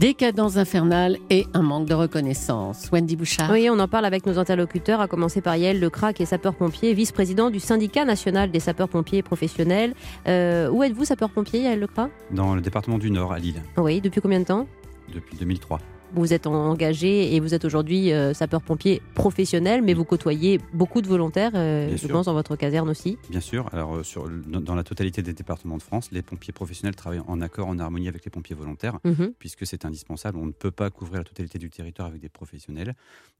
[0.00, 2.88] Décadence infernale et un manque de reconnaissance.
[2.92, 3.50] Wendy Bouchard.
[3.52, 7.48] Oui, on en parle avec nos interlocuteurs, à commencer par Yael Lecrac et sapeur-pompier, vice-président
[7.48, 9.94] du syndicat national des sapeurs-pompiers professionnels.
[10.26, 14.20] Euh, où êtes-vous, sapeur-pompier, Yael Lecrac Dans le département du Nord, à Lille, Oui, depuis
[14.20, 14.66] combien de temps?
[15.14, 15.78] Depuis 2003.
[16.14, 21.06] Vous êtes engagé et vous êtes aujourd'hui euh, sapeur-pompier professionnel, mais vous côtoyez beaucoup de
[21.06, 22.08] volontaires, euh, je sûr.
[22.10, 23.16] pense, dans votre caserne aussi.
[23.30, 26.96] Bien sûr, alors euh, sur, dans la totalité des départements de France, les pompiers professionnels
[26.96, 29.32] travaillent en accord, en harmonie avec les pompiers volontaires, Mhm.
[29.38, 30.38] puisque c'est indispensable.
[30.38, 32.94] On ne peut pas couvrir la totalité du territoire avec des professionnels.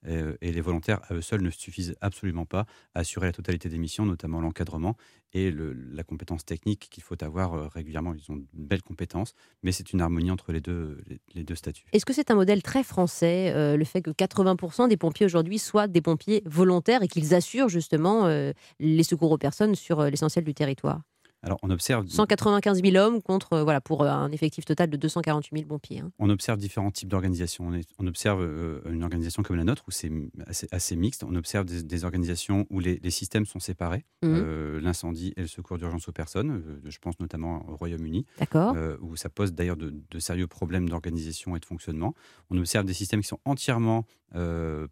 [0.09, 3.69] euh, et les volontaires, à eux seuls, ne suffisent absolument pas à assurer la totalité
[3.69, 4.97] des missions, notamment l'encadrement
[5.33, 5.53] et
[5.93, 8.15] la compétence technique qu'il faut avoir euh, régulièrement.
[8.15, 11.03] Ils ont de belles compétences, mais c'est une harmonie entre les deux,
[11.35, 11.85] les, deux statuts.
[11.93, 15.59] Est-ce que c'est un modèle très français, euh, le fait que 80% des pompiers aujourd'hui
[15.59, 20.45] soient des pompiers volontaires et qu'ils assurent justement euh, les secours aux personnes sur l'essentiel
[20.45, 21.03] du territoire?
[21.43, 24.97] Alors, on observe, 195 000 hommes contre, euh, voilà, pour euh, un effectif total de
[24.99, 26.01] 248 000 pompiers.
[26.01, 26.13] hein.
[26.19, 27.71] on observe différents types d'organisations.
[27.99, 30.11] On, observe euh, une organisation comme la nôtre où c'est
[30.47, 31.25] assez, assez mixte.
[31.25, 35.47] On observe des, des organisations où les, les systèmes sont séparés, euh, l'incendie et le
[35.47, 36.63] secours d'urgence aux personnes.
[36.85, 41.57] je pense notamment au Royaume-Uni, D'accord où ça pose d'ailleurs de, de sérieux problèmes d'organisation
[41.57, 42.15] et de fonctionnement.
[42.51, 44.87] On observe des systèmes qui sont entièrement euh,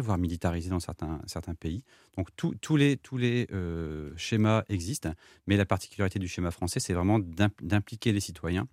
[0.00, 1.84] voire militarisés dans certains, certains pays.
[2.16, 5.12] Donc tous- tous les, tous les euh, schémas existent,
[5.46, 8.68] mais la particularité du schéma français, c'est vraiment d'im- d'impliquer les citoyens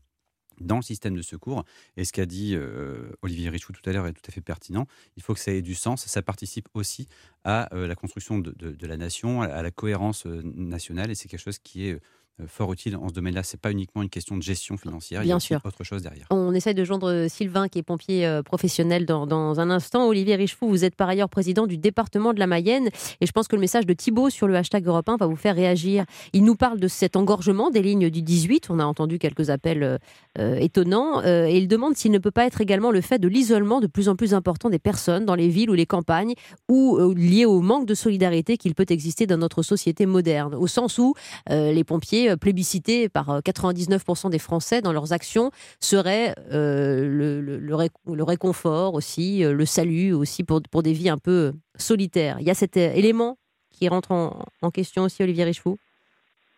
[0.60, 1.64] dans le système de secours.
[1.98, 4.88] Et ce qu'a dit euh, Olivier Richoux tout à l'heure est tout à fait pertinent.
[5.16, 6.06] Il faut que ça ait du sens.
[6.06, 7.08] Ça participe aussi
[7.44, 11.12] à euh, la construction de, la nation, à, la cohérence nationale.
[11.12, 12.02] Et c'est quelque chose qui est
[12.48, 13.44] fort utile en ce domaine-là.
[13.44, 15.24] C'est pas uniquement une question de gestion financière.
[15.24, 15.60] il y a sûr.
[15.64, 16.28] autre chose derrière.
[16.30, 20.08] On essaye de joindre euh, Sylvain, qui est pompier euh, professionnel, dans, dans un instant.
[20.08, 22.90] Olivier Richefou, vous êtes par ailleurs président du département de la Mayenne.
[23.22, 25.36] Et je pense que le message de Thibault sur le hashtag Europe 1 va vous
[25.36, 26.06] faire réagir.
[26.34, 28.68] Il nous parle de cet engorgement des lignes du 18.
[28.70, 29.98] On a entendu quelques appels euh,
[30.38, 31.22] euh, étonnants.
[31.24, 33.88] Euh, et il demande s'il ne peut pas être également le fait de l'isolement de
[33.88, 36.34] plus en plus important des personnes dans les villes ou les campagnes,
[36.70, 40.56] ou euh, lié au manque de solidarité qu'il peut exister dans notre société moderne.
[40.56, 41.14] Au sens où
[41.50, 47.02] euh, les pompiers, euh, plébiscités par euh, 99% des Français dans leurs actions, seraient euh,
[47.08, 51.10] le, le- le ré- le réconfort aussi, euh, le salut aussi pour, pour des vies
[51.10, 52.38] un peu euh, solitaires.
[52.40, 53.38] Il y a cet euh, élément
[53.72, 55.78] qui rentre en, question aussi, Olivier Richefou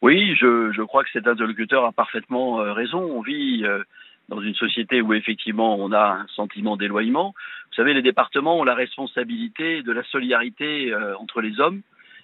[0.02, 3.00] Oui, je, crois que cet interlocuteur a parfaitement euh, raison.
[3.00, 3.84] On vit euh,
[4.30, 7.34] dans une société où effectivement on a un sentiment d'éloignement.
[7.70, 11.82] Vous savez, les départements ont la responsabilité de la solidarité euh, entre les hommes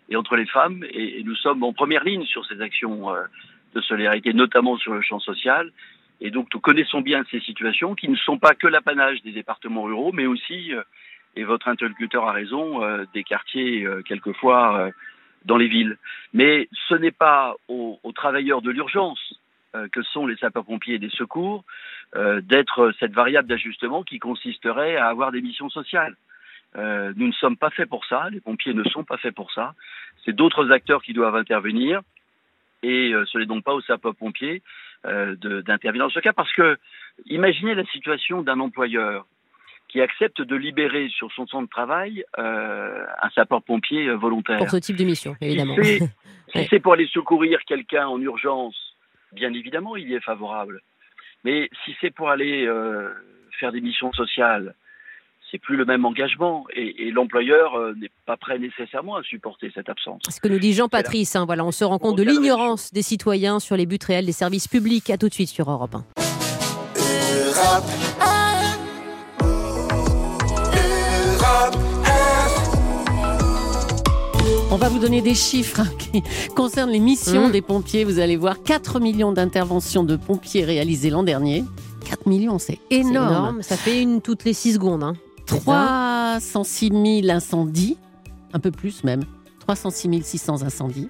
[0.10, 3.24] et entre les femmes, et, nous sommes en première ligne sur ces actions euh,
[3.74, 5.72] de solidarité, notamment sur le champ social.
[6.22, 9.84] Et donc nous connaissons bien ces situations qui ne sont pas que l'apanage des départements
[9.84, 10.82] ruraux, mais aussi, euh,
[11.36, 14.90] et votre interlocuteur a raison, euh, des quartiers quelquefois
[15.46, 15.98] dans les villes.
[16.34, 19.36] Mais ce n'est pas aux, aux travailleurs de l'urgence
[19.92, 21.64] que sont les sapeurs-pompiers et des secours
[22.16, 26.16] d'être cette variable d'ajustement qui consisterait à avoir des missions sociales.
[26.78, 29.52] Euh, nous ne sommes pas faits pour ça, les pompiers ne sont pas faits pour
[29.52, 29.74] ça.
[30.26, 32.02] C'est d'autres acteurs qui doivent intervenir
[32.84, 34.62] et euh, ce n'est donc pas aux sapeurs-pompiers
[35.06, 36.78] euh, d'intervenir dans ce cas parce que
[37.26, 39.26] imaginez la situation d'un employeur
[39.88, 44.58] qui accepte de libérer sur son temps de travail un sapeur-pompier volontaire.
[44.58, 45.76] Pour ce type de mission, évidemment.
[45.76, 46.00] Si c'est
[46.52, 46.68] si Ouais.
[46.70, 48.76] c'est pour aller secourir quelqu'un en urgence,
[49.32, 50.82] bien évidemment, il y est favorable.
[51.46, 52.70] Mais si c'est pour aller
[53.60, 54.76] faire des missions sociales,
[55.52, 59.72] c'est plus le même engagement et, et l'employeur euh, n'est pas prêt nécessairement à supporter
[59.74, 60.22] cette absence.
[60.30, 63.02] Ce que nous dit Jean Patrice, hein, voilà, on se rend compte de l'ignorance des
[63.02, 65.10] citoyens sur les buts réels des services publics.
[65.10, 66.04] À tout de suite sur Europe 1.
[67.58, 67.84] Europe
[68.22, 69.44] 1.
[71.40, 71.76] Europe
[74.70, 76.22] On va vous donner des chiffres hein, qui
[76.54, 77.52] concernent les missions Mmh.
[77.52, 78.04] des pompiers.
[78.04, 81.64] Vous allez voir 4 millions d'interventions de pompiers réalisées l'an dernier.
[82.06, 83.28] 4 millions, c'est C'est énorme.
[83.30, 83.62] énorme.
[83.64, 85.04] Ça fait une toutes les 6 secondes.
[85.04, 85.14] hein.
[85.48, 87.98] C'est ça 306 000 incendies,
[88.54, 89.24] un peu plus même.
[89.60, 91.10] 306 600 incendies.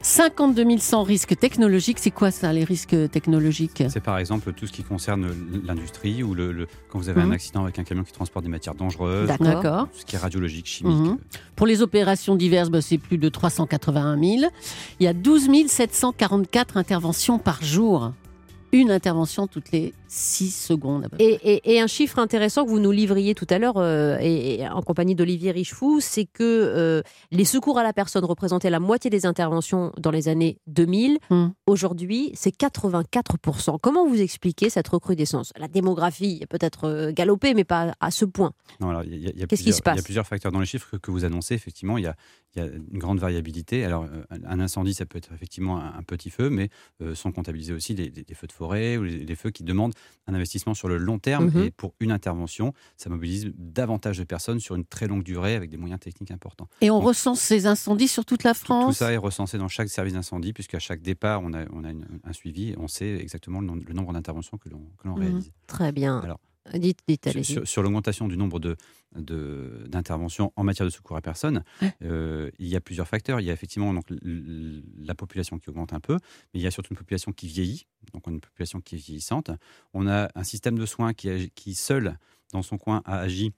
[0.00, 1.98] 52 100 risques technologiques.
[1.98, 3.82] C'est quoi ça, les risques technologiques?
[3.88, 5.26] C'est par exemple tout ce qui concerne
[5.64, 7.30] l'industrie ou le, le- quand vous avez Mhm.
[7.30, 9.88] un accident avec un camion qui transporte des matières dangereuses, D'accord.
[9.92, 10.94] Ce qui est radiologique, chimique.
[10.96, 11.18] Mhm.
[11.56, 14.50] Pour les opérations diverses, bah, c'est plus de 381 000.
[15.00, 18.12] Il y a 12 744 interventions par jour.
[18.72, 21.08] Une intervention toutes les 6 secondes.
[21.18, 24.60] Et, et- et un chiffre intéressant que vous nous livriez tout à l'heure, euh, et,
[24.60, 28.80] et en compagnie d'Olivier Richefou, c'est que euh, les secours à la personne représentaient la
[28.80, 31.18] moitié des interventions dans les années 2000.
[31.30, 31.48] Hmm.
[31.66, 33.78] Aujourd'hui, c'est 84%.
[33.80, 35.52] Comment vous expliquez cette recrudescence?
[35.58, 38.52] La démographie est peut-être euh, galopée, mais pas à ce point.
[38.80, 39.94] Qu'est-ce qui plusieurs- se passe?
[39.94, 41.54] Il y a plusieurs facteurs dans les chiffres que, que vous annoncez.
[41.54, 42.14] Effectivement, il y, a,
[42.54, 43.84] il y a une grande variabilité.
[43.84, 46.68] Alors, un incendie, ça peut être effectivement un, un petit feu, mais
[47.02, 49.64] euh, sont comptabilisés aussi des, des- des feux de forêt ou les, des feux qui
[49.64, 49.94] demandent
[50.26, 51.46] un investissement sur le long terme.
[51.54, 51.62] Mhm.
[51.64, 55.70] Et pour une intervention, ça mobilise davantage de personnes sur une très longue durée avec
[55.70, 56.68] des moyens techniques importants.
[56.80, 59.56] Et on Donc, recense ces incendies sur toute la Tout, tout France ça est recensé
[59.58, 62.78] dans chaque service d'incendie, puisqu'à chaque départ, on a, on a une- un suivi et
[62.78, 65.18] on sait exactement le, nom- le nombre d'interventions que l'on Mhm.
[65.22, 65.52] réalise.
[65.66, 66.18] Très bien.
[66.18, 66.40] Alors,
[66.74, 67.44] dites, dites, sur, allez-y.
[67.44, 68.76] sur- sur l'augmentation du nombre de-
[69.14, 71.64] de- d'interventions en matière de secours à personne,
[72.02, 73.40] euh, il y a plusieurs facteurs.
[73.40, 76.14] Il y a effectivement donc, la population qui augmente un peu,
[76.52, 78.96] mais il y a surtout une population qui vieillit, donc on a une population qui
[78.96, 79.50] est vieillissante.
[79.94, 82.18] On a un système de soins qui, agi- qui seul,
[82.52, 83.52] dans son coin, a agi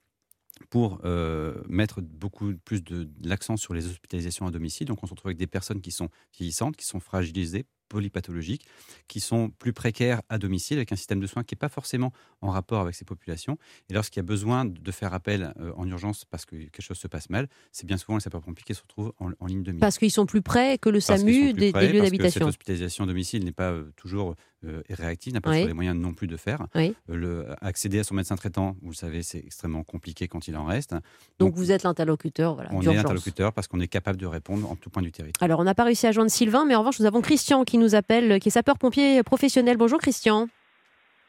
[0.69, 4.87] pour euh, mettre beaucoup plus de, de l'accent sur les hospitalisations à domicile.
[4.87, 8.65] Donc on se retrouve avec des personnes qui sont vieillissantes, qui sont fragilisées, polypathologiques,
[9.07, 12.13] qui sont plus précaires à domicile, avec un système de soins qui n'est pas forcément
[12.41, 13.57] en rapport avec ces populations.
[13.89, 16.97] Et lorsqu'il y a besoin de faire appel euh, en urgence parce que quelque chose
[16.97, 19.71] se passe mal, c'est bien souvent les sapeurs-pompiers qui se retrouvent en, en ligne de
[19.71, 19.81] mire.
[19.81, 22.39] Parce qu'ils sont plus près que le Parce SAMU des, près, des lieux d'habitation.
[22.39, 25.65] Cette hospitalisation à domicile n'est pas euh, toujours euh, réactive, n'a pas Oui.
[25.65, 26.67] les moyens non plus de faire.
[26.75, 26.93] Oui.
[27.09, 30.57] Euh, le, accéder à son médecin traitant, vous le savez, c'est extrêmement compliqué quand il
[30.57, 30.95] en reste.
[31.39, 32.99] Donc vous êtes l'interlocuteur voilà, on est d'urgence.
[33.05, 35.43] interlocuteur parce qu'on est capable de répondre en tout point du territoire.
[35.45, 37.77] Alors, on n'a pas réussi à joindre Sylvain, mais en revanche, nous avons Christian qui
[37.77, 39.77] nous appelle, qui est sapeur-pompier professionnel.
[39.77, 40.49] Bonjour Christian.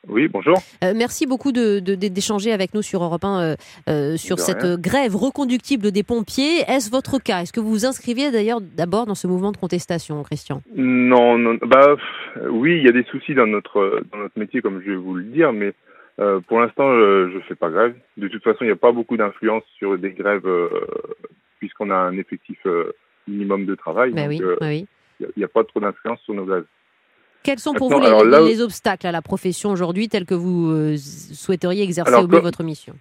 [0.09, 0.57] Oui, bonjour.
[0.83, 3.55] Euh, merci beaucoup de- de- d'échanger avec nous sur Europe 1 euh,
[3.89, 4.77] euh, sur De cette rien.
[4.79, 6.61] grève reconductible des pompiers.
[6.67, 7.43] Est-ce votre cas?
[7.43, 10.63] Est-ce que vous vous inscriviez d'ailleurs d'abord dans ce mouvement de contestation, Christian?
[10.75, 11.97] Non, non, bah
[12.51, 15.15] oui, il y a des soucis dans notre dans notre métier, comme je vais vous
[15.15, 15.75] le dire, mais
[16.19, 17.95] euh, pour l'instant, je ne fais pas grève.
[18.17, 20.49] De toute façon, il n'y a pas beaucoup d'influence sur des grèves
[21.59, 22.59] puisqu'on a un effectif
[23.29, 24.13] minimum de travail.
[24.13, 24.87] Donc, oui, ben oui.
[25.21, 26.65] il n'y a, pas trop d'influence sur nos grèves.
[27.43, 30.71] Quels sont pour Maintenant, vous les, là obstacles à la profession aujourd'hui tels que vous
[30.71, 32.95] euh, souhaiteriez exercer Alors, au mieux comme- votre mission?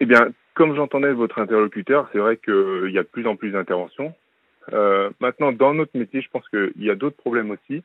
[0.00, 3.50] Eh bien, comme j'entendais votre interlocuteur, c'est vrai qu'il y a de plus en plus
[3.52, 4.12] d'interventions.
[4.72, 7.82] Euh, maintenant, dans notre métier, je pense qu'il y a d'autres problèmes aussi.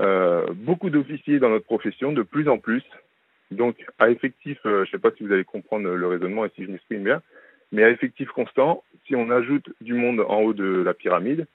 [0.00, 2.82] Euh, beaucoup d'officiers dans notre profession, de plus en plus.
[3.50, 6.50] Donc, à effectif, euh, je ne sais pas si vous allez comprendre le raisonnement et
[6.54, 7.20] si je m'exprime bien,
[7.72, 11.46] mais à effectif constant, si on ajoute du monde en haut de la pyramide,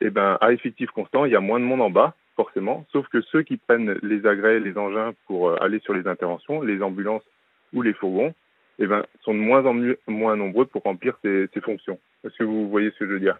[0.00, 2.84] eh ben, à effectif constant, il y a moins de monde en bas, forcément.
[2.92, 6.62] Sauf que ceux qui prennent les agrès, les engins pour euh, aller sur les interventions,
[6.62, 7.24] les ambulances
[7.72, 8.34] ou les fourgons,
[8.78, 9.74] eh ben, sont de moins en
[10.06, 11.98] moins nombreux pour remplir ces, ces fonctions.
[12.24, 13.38] Est-ce que vous voyez ce que je veux dire?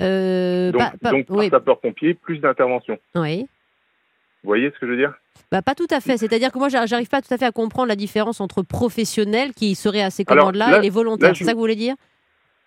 [0.00, 2.98] Euh, Donc, pas- pas- donc oui, sapeur-pompier, plus d'interventions.
[3.14, 3.46] oui.
[4.44, 5.12] Vous voyez ce que je veux dire?
[5.50, 6.16] Bah, pas tout à fait.
[6.16, 9.52] C'est-à-dire que moi, j'ar- j'arrive pas tout à fait à comprendre la différence entre professionnels
[9.52, 11.34] qui seraient à ces commandes-là là- et les volontaires.
[11.36, 11.96] C'est ça que vous voulez dire?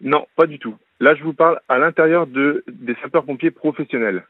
[0.02, 0.76] Non, pas du tout.
[1.00, 4.24] Là, je vous parle à l'intérieur de, des sapeurs-pompiers professionnels.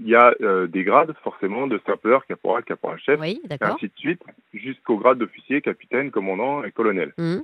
[0.00, 3.92] Il y a euh, des grades, forcément, de sapeur, caporal, caporal-chef, Oui, et ainsi de
[3.96, 4.22] suite,
[4.54, 7.12] jusqu'au grade d'officier, capitaine, commandant et colonel.
[7.18, 7.42] Mhm.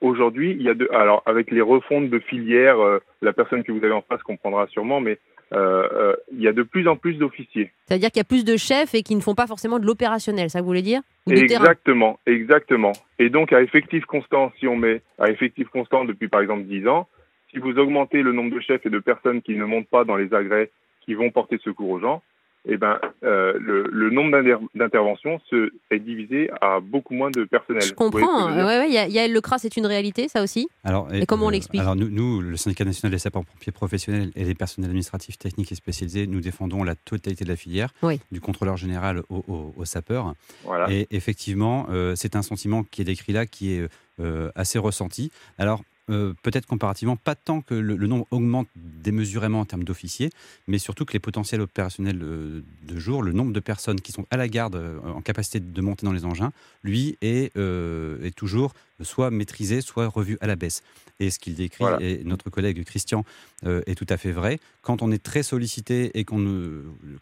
[0.00, 3.72] Aujourd'hui, il y a de, alors avec les refontes de filières, euh, la personne que
[3.72, 5.18] vous avez en face comprendra sûrement, mais
[5.52, 7.70] euh, il y a de plus en plus d'officiers.
[7.86, 10.50] C'est-à-dire qu'il y a plus de chefs et qui ne font pas forcément de l'opérationnel,
[10.50, 12.92] ça vous voulez dire Ou Exactement, exactement.
[13.18, 16.88] Et donc à effectif constant, si on met à effectif constant depuis par exemple 10
[16.88, 17.08] ans,
[17.50, 20.16] si vous augmentez le nombre de chefs et de personnes qui ne montent pas dans
[20.16, 20.70] les agrès
[21.04, 22.22] qui vont porter secours aux gens,
[22.66, 27.44] eh ben euh, le, le nombre d'inter- d'interventions se est divisé à beaucoup moins de
[27.44, 27.82] personnel.
[27.82, 28.50] Je comprends.
[28.50, 31.26] dire Ouais, ouais, il y a- Yael Lecras, c'est une réalité, ça aussi Alors, Et
[31.26, 34.88] comment on l'explique Alors nous, nous, le syndicat national des sapeurs-pompiers professionnels et les personnels
[34.88, 38.18] administratifs, techniques et spécialisés, nous défendons la totalité de la filière, Oui.
[38.32, 40.32] du contrôleur général au, au- au sapeur.
[40.64, 40.90] Voilà.
[40.90, 43.86] Et effectivement, euh, c'est un sentiment qui est décrit là, qui est
[44.20, 45.30] euh, assez ressenti.
[45.58, 50.30] Alors, euh, peut-être comparativement, pas tant que le, le nombre augmente démesurément en termes d'officiers,
[50.66, 54.26] mais surtout que les potentiels opérationnels euh, de jour, le nombre de personnes qui sont
[54.30, 58.34] à la garde euh, en capacité de monter dans les engins, lui est, euh, est
[58.34, 60.82] toujours soit maîtrisé, soit revu à la baisse.
[61.20, 61.98] Et ce qu'il décrit, Voilà.
[62.02, 63.24] et notre collègue Christian
[63.64, 66.44] euh, est tout à fait vrai, quand on est très sollicité et qu'on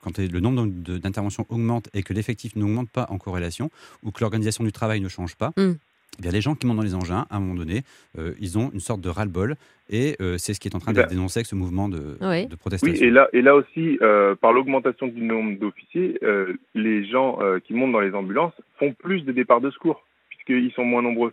[0.00, 3.70] quand le nombre d'interventions augmente et que l'effectif n'augmente pas en corrélation,
[4.02, 5.72] ou que l'organisation du travail ne change pas, Mm.
[6.18, 7.82] Eh bien, les gens qui montent dans les engins, à un moment donné,
[8.18, 9.56] euh, ils ont une sorte de ras-le-bol,
[9.90, 12.16] et euh, c'est ce qui est en train d'être ben, dénoncé avec ce mouvement de,
[12.20, 12.46] Oui.
[12.46, 12.94] de protestation.
[13.00, 17.38] Oui, et là, et là aussi, euh, par l'augmentation du nombre d'officiers, euh, les gens
[17.40, 21.02] euh, qui montent dans les ambulances font plus de départs de secours, puisqu'ils sont moins
[21.02, 21.32] nombreux,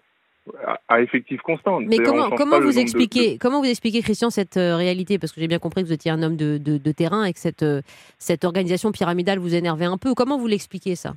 [0.65, 1.79] à, à effectif constant.
[1.81, 5.19] Mais comment, vous de- expliquez, comment vous expliquez, Christian, cette euh, réalité?
[5.19, 7.33] Parce que j'ai bien compris que vous étiez un homme de, de- de terrain et
[7.33, 7.81] que cette, euh,
[8.17, 10.15] cette organisation pyramidale vous énervait un peu.
[10.15, 11.13] Comment vous l'expliquez ça?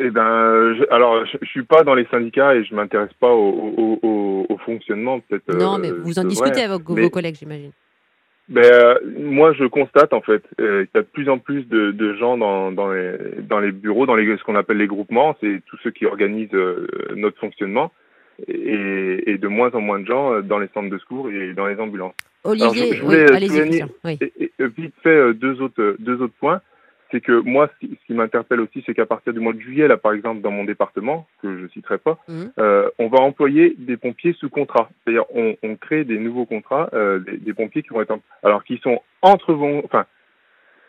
[0.00, 3.32] Eh ben, je, alors, je, je suis pas dans les syndicats et je m'intéresse pas
[3.32, 5.52] au, au, au, au fonctionnement, peut-être.
[5.54, 6.74] Non, euh, mais vous en c'est discutez vrai.
[6.74, 7.72] avec vos collègues, j'imagine.
[8.48, 11.64] Ben, euh, moi, je constate en fait euh, qu'il y a de plus en plus
[11.68, 14.86] de, de gens dans, dans, les, dans les bureaux, dans les, ce qu'on appelle les
[14.86, 17.92] groupements, c'est tous ceux qui organisent euh, notre fonctionnement,
[18.46, 21.52] et, et de moins en moins de gens euh, dans les centres de secours et
[21.54, 22.14] dans les ambulances.
[22.44, 23.84] Alors, je- Olivier, je voulais, oui, euh, allez-y.
[24.04, 24.18] Oui.
[24.22, 26.60] Et, et, euh, vite fait, euh, deux autres, euh, deux autres points.
[27.10, 29.96] C'est que moi, ce qui, m'interpelle aussi, c'est qu'à partir du mois de juillet, là,
[29.96, 32.52] par exemple, dans mon département, que je citerai pas, Mhm.
[32.58, 34.90] euh, on va employer des pompiers sous contrat.
[35.04, 38.62] C'est-à-dire, on, on crée des nouveaux contrats, euh, des, des pompiers qui vont être, alors
[38.64, 40.04] qui sont entre, enfin,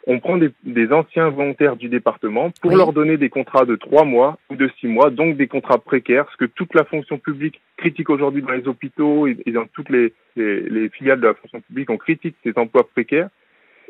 [0.08, 2.77] on prend des, des anciens volontaires du département pour Oui.
[2.77, 6.27] leur donner des contrats de trois mois ou de six mois, donc des contrats précaires,
[6.32, 9.89] ce que toute la fonction publique critique aujourd'hui dans les hôpitaux et, et dans toutes
[9.89, 13.29] les, les, les filiales de la fonction publique, on critique ces emplois précaires.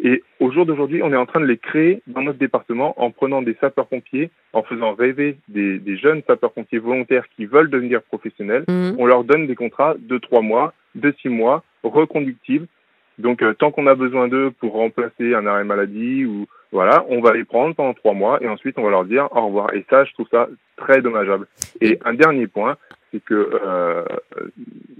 [0.02, 3.12] Et au jour d'aujourd'hui, on est en train de les créer dans notre département en
[3.12, 8.64] prenant des sapeurs-pompiers, en faisant rêver des, des jeunes sapeurs-pompiers volontaires qui veulent devenir professionnels.
[8.68, 8.96] Mhm.
[8.98, 12.68] On leur donne des contrats de trois mois, de six mois, reconductibles.
[13.18, 17.20] Donc, euh, tant qu'on a besoin d'eux pour remplacer un arrêt maladie ou voilà, on
[17.20, 19.74] va les prendre pendant trois mois et ensuite on va leur dire au revoir.
[19.74, 21.48] Et ça, je trouve ça très dommageable.
[21.82, 22.78] Et un dernier point,
[23.12, 24.06] c'est que euh,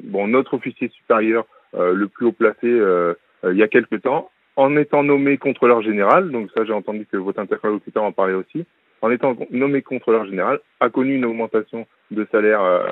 [0.04, 3.96] bon, notre officier supérieur euh, le plus haut placé euh, euh, il y a quelque
[3.96, 4.30] temps,
[4.64, 8.66] en étant nommé contrôleur général, donc ça j'ai entendu que votre interlocuteur en parlait aussi,
[9.02, 12.84] en étant nommé contrôleur général, a connu une augmentation de salaire euh,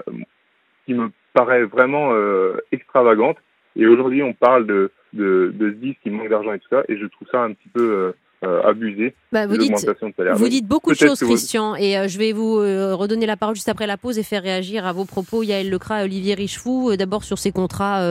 [0.86, 3.38] qui me paraît vraiment euh, extravagante.
[3.76, 6.98] Et aujourd'hui, on parle de, de, de 10 qui manque d'argent et tout ça, et
[6.98, 8.14] je trouve ça un petit peu
[8.46, 10.36] euh, abusé, Bah, vous dites, de salaire.
[10.36, 12.56] Vous Donc, dites beaucoup de choses, vous- Christian, et euh, je vais vous
[12.98, 16.02] redonner la parole juste après la pause et faire réagir à vos propos, Yael Lecras
[16.02, 16.96] et Olivier Richefou.
[16.96, 18.02] D'abord sur ces contrats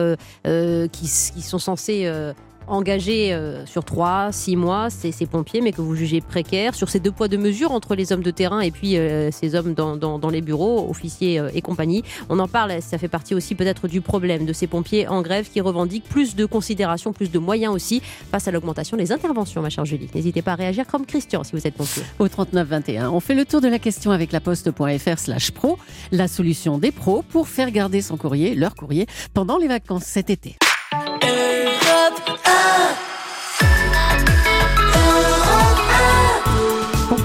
[0.45, 2.07] qui, qui sont censés
[2.67, 6.89] engager euh, sur 3, 6 mois ces, ces pompiers, mais que vous jugez précaires, sur
[6.89, 9.73] ces deux poids, deux mesures entre les hommes de terrain et puis euh, ces hommes
[9.73, 12.03] dans, les bureaux, officiers euh, et compagnie.
[12.29, 15.49] On en parle, ça fait partie aussi peut-être du problème de ces pompiers en grève
[15.49, 18.01] qui revendiquent plus de considération, plus de moyens aussi
[18.31, 20.09] face à l'augmentation des interventions, ma chère Julie.
[20.13, 22.03] N'hésitez pas à réagir comme Christian si vous êtes pompier.
[22.19, 25.77] Au 39 21, on fait le tour de la question avec la poste.fr slash pro,
[26.11, 30.29] la solution des pros pour faire garder son courrier, leur courrier, pendant les vacances cet
[30.29, 30.57] été.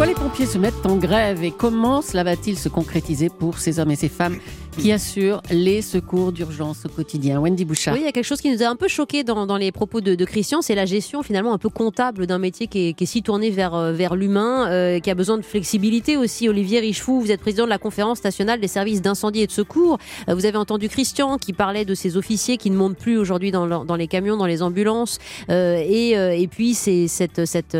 [0.02, 3.78] Pourquoi les pompiers se mettent en grève et comment cela va-t-il se concrétiser pour ces
[3.78, 4.36] hommes et ces femmes
[4.78, 7.94] qui assurent les secours d'urgence au quotidien Wendy Bouchard.
[7.94, 9.72] Oui, il y a quelque chose qui nous a un peu choqué dans, dans les
[9.72, 13.04] propos de, Christian, c'est la gestion finalement un peu comptable d'un métier qui est, qui
[13.04, 16.48] est si tourné vers, euh, vers l'humain, euh, qui a besoin de flexibilité aussi.
[16.48, 19.98] Olivier Richefou, vous êtes président de la conférence nationale des services d'incendie et de secours.
[20.28, 23.50] Euh, vous avez entendu Christian qui parlait de ces officiers qui ne montent plus aujourd'hui
[23.50, 25.18] dans, dans les camions, dans les ambulances.
[25.48, 27.76] Et, et puis c'est cette, cette,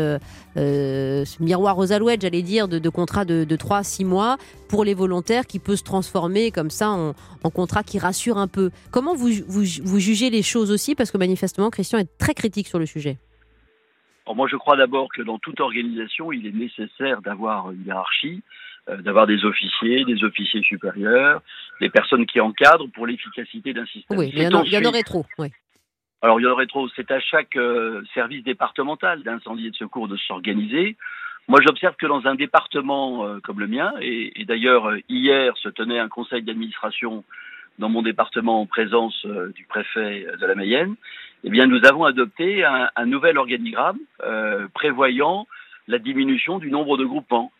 [0.55, 4.37] ce miroir aux alouettes, j'allais dire, de, de contrat de, de 3 à 6 mois
[4.67, 8.47] pour les volontaires qui peut se transformer comme ça en, en contrat qui rassure un
[8.47, 8.71] peu.
[8.91, 10.95] Comment vous, vous, vous jugez les choses aussi?
[10.95, 13.17] Parce que manifestement, Christian est très critique sur le sujet.
[14.25, 18.41] Alors moi, je crois d'abord que dans toute organisation, il est nécessaire d'avoir une hiérarchie,
[18.89, 21.41] euh, d'avoir des officiers, des officiers supérieurs,
[21.81, 24.17] des personnes qui encadrent pour l'efficacité d'un système.
[24.17, 25.25] Oui, il y, en a- il y en ensuite- aurait trop.
[25.39, 25.47] Oui.
[26.21, 26.87] Alors, il y en aurait trop.
[26.95, 30.95] C'est à chaque euh, service départemental d'incendie et de secours de s'organiser.
[31.47, 35.55] Moi, j'observe que dans un département euh, comme le mien, et, et d'ailleurs, euh, hier
[35.57, 37.23] se tenait un conseil d'administration
[37.79, 40.95] dans mon département en présence euh, du préfet de la Mayenne,
[41.43, 45.47] eh bien, nous avons adopté un, un nouvel organigramme euh, prévoyant
[45.87, 47.51] la diminution du nombre de groupements.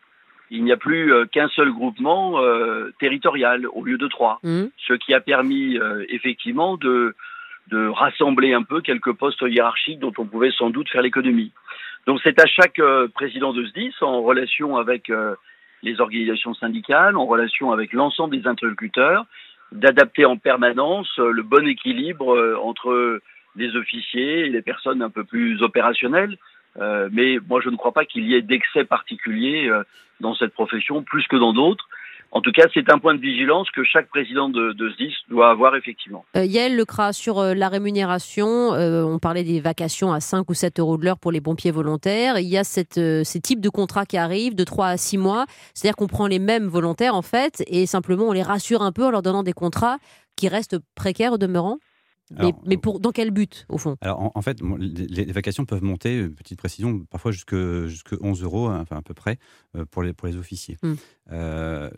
[0.49, 4.69] Il n'y a plus qu'un seul groupement euh, territorial au lieu de trois, Mhm.
[4.77, 7.15] ce qui a permis euh, effectivement de,
[7.69, 11.51] de rassembler un peu quelques postes hiérarchiques dont on pouvait sans doute faire l'économie.
[12.05, 15.35] Donc c'est à chaque euh, président de SDIS, en relation avec euh,
[15.83, 19.25] les organisations syndicales, en relation avec l'ensemble des interlocuteurs,
[19.71, 23.21] d'adapter en permanence euh, le bon équilibre entre
[23.55, 26.37] les officiers et les personnes un peu plus opérationnelles.
[27.11, 29.69] Mais moi, je ne crois pas qu'il y ait d'excès particulier
[30.21, 31.87] dans cette profession, plus que dans d'autres.
[32.35, 35.51] En tout cas, c'est un point de vigilance que chaque président de, de SDIS doit
[35.51, 36.25] avoir effectivement.
[36.35, 40.55] Euh, Yael Lecras, sur euh, la rémunération, euh, on parlait des vacations à 5 ou
[40.55, 42.39] 7 euros de l'heure pour les pompiers volontaires.
[42.39, 45.19] Il y a cette, euh, ces types de contrats qui arrivent de 3 à 6
[45.19, 45.45] mois.
[45.75, 49.05] C'est-à-dire qu'on prend les mêmes volontaires, en fait, et simplement on les rassure un peu
[49.05, 49.99] en leur donnant des contrats
[50.35, 51.77] qui restent précaires au demeurant.
[52.31, 53.95] Mais, Alors, mais pour, dans quel but, au fond?
[54.01, 57.55] Alors, en, en fait, les, les vacations peuvent monter, petite précision, parfois jusque,
[57.85, 59.37] jusque 11 euros, hein, enfin à peu près,
[59.91, 60.77] pour les, pour les officiers.
[60.81, 60.93] Mm.
[61.31, 61.91] Euh,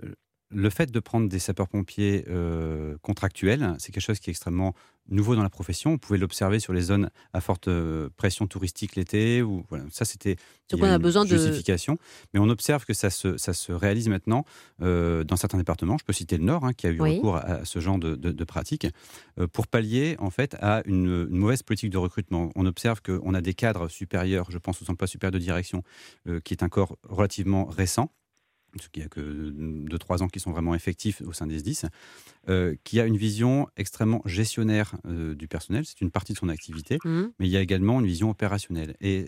[0.49, 4.73] le fait de prendre des sapeurs-pompiers euh, contractuels, c'est quelque chose qui est extrêmement
[5.09, 5.91] nouveau dans la profession.
[5.91, 9.41] Vous pouvez l'observer sur les zones à forte euh, pression touristique l'été.
[9.43, 10.35] Ou voilà, ça, c'était
[10.73, 11.97] on a une besoin de- justification.
[12.33, 14.45] Mais on observe que ça se, ça se réalise maintenant
[14.81, 15.97] euh, dans certains départements.
[15.99, 17.17] Je peux citer le Nord, hein, qui a eu Oui.
[17.17, 18.87] recours à, à ce genre de, de, de pratique
[19.39, 22.51] euh, pour pallier en fait à une, une mauvaise politique de recrutement.
[22.55, 25.83] On observe qu'on a des cadres supérieurs, je pense aux emplois supérieurs de direction,
[26.27, 28.11] euh, qui est un corps relativement récent.
[28.91, 29.51] Qu'il n'y a que
[29.89, 31.83] 2-3 ans qui sont vraiment effectifs au sein des SDIS,
[32.49, 35.85] euh, qui a une vision extrêmement gestionnaire euh, du personnel.
[35.85, 37.31] C'est une partie de son activité, Mhm.
[37.39, 38.95] mais il y a également une vision opérationnelle.
[39.01, 39.27] Et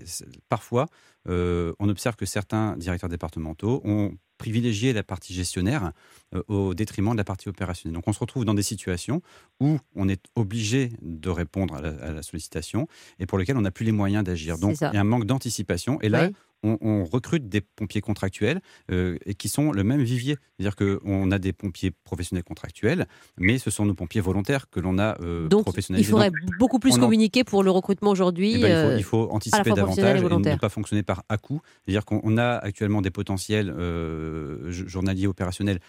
[0.49, 0.87] parfois,
[1.29, 5.91] euh, on observe que certains directeurs départementaux ont privilégié la partie gestionnaire
[6.35, 7.95] euh, au détriment de la partie opérationnelle.
[7.95, 9.21] Donc on se retrouve dans des situations
[9.59, 12.87] où on est obligé de répondre à la, à la sollicitation
[13.17, 14.59] et pour lesquelles on n'a plus les moyens d'agir.
[14.59, 15.99] Donc il y a un manque d'anticipation.
[16.01, 16.35] Et là, Oui.
[16.63, 20.37] On, on recrute des pompiers contractuels euh, et qui sont le même vivier.
[20.57, 24.97] C'est-à-dire qu'on a des pompiers professionnels contractuels, mais ce sont nos pompiers volontaires que l'on
[24.97, 28.53] a euh, Donc, il faudrait Donc, beaucoup plus en- communiquer pour le recrutement aujourd'hui.
[28.55, 30.55] eh ben, il, faut, euh, il faut anticiper et davantage et, volontaire.
[30.55, 31.61] ne pas fonctionner par à-coup.
[31.85, 35.79] C'est-à-dire qu'on on a actuellement des potentiels euh, journaliers opérationnels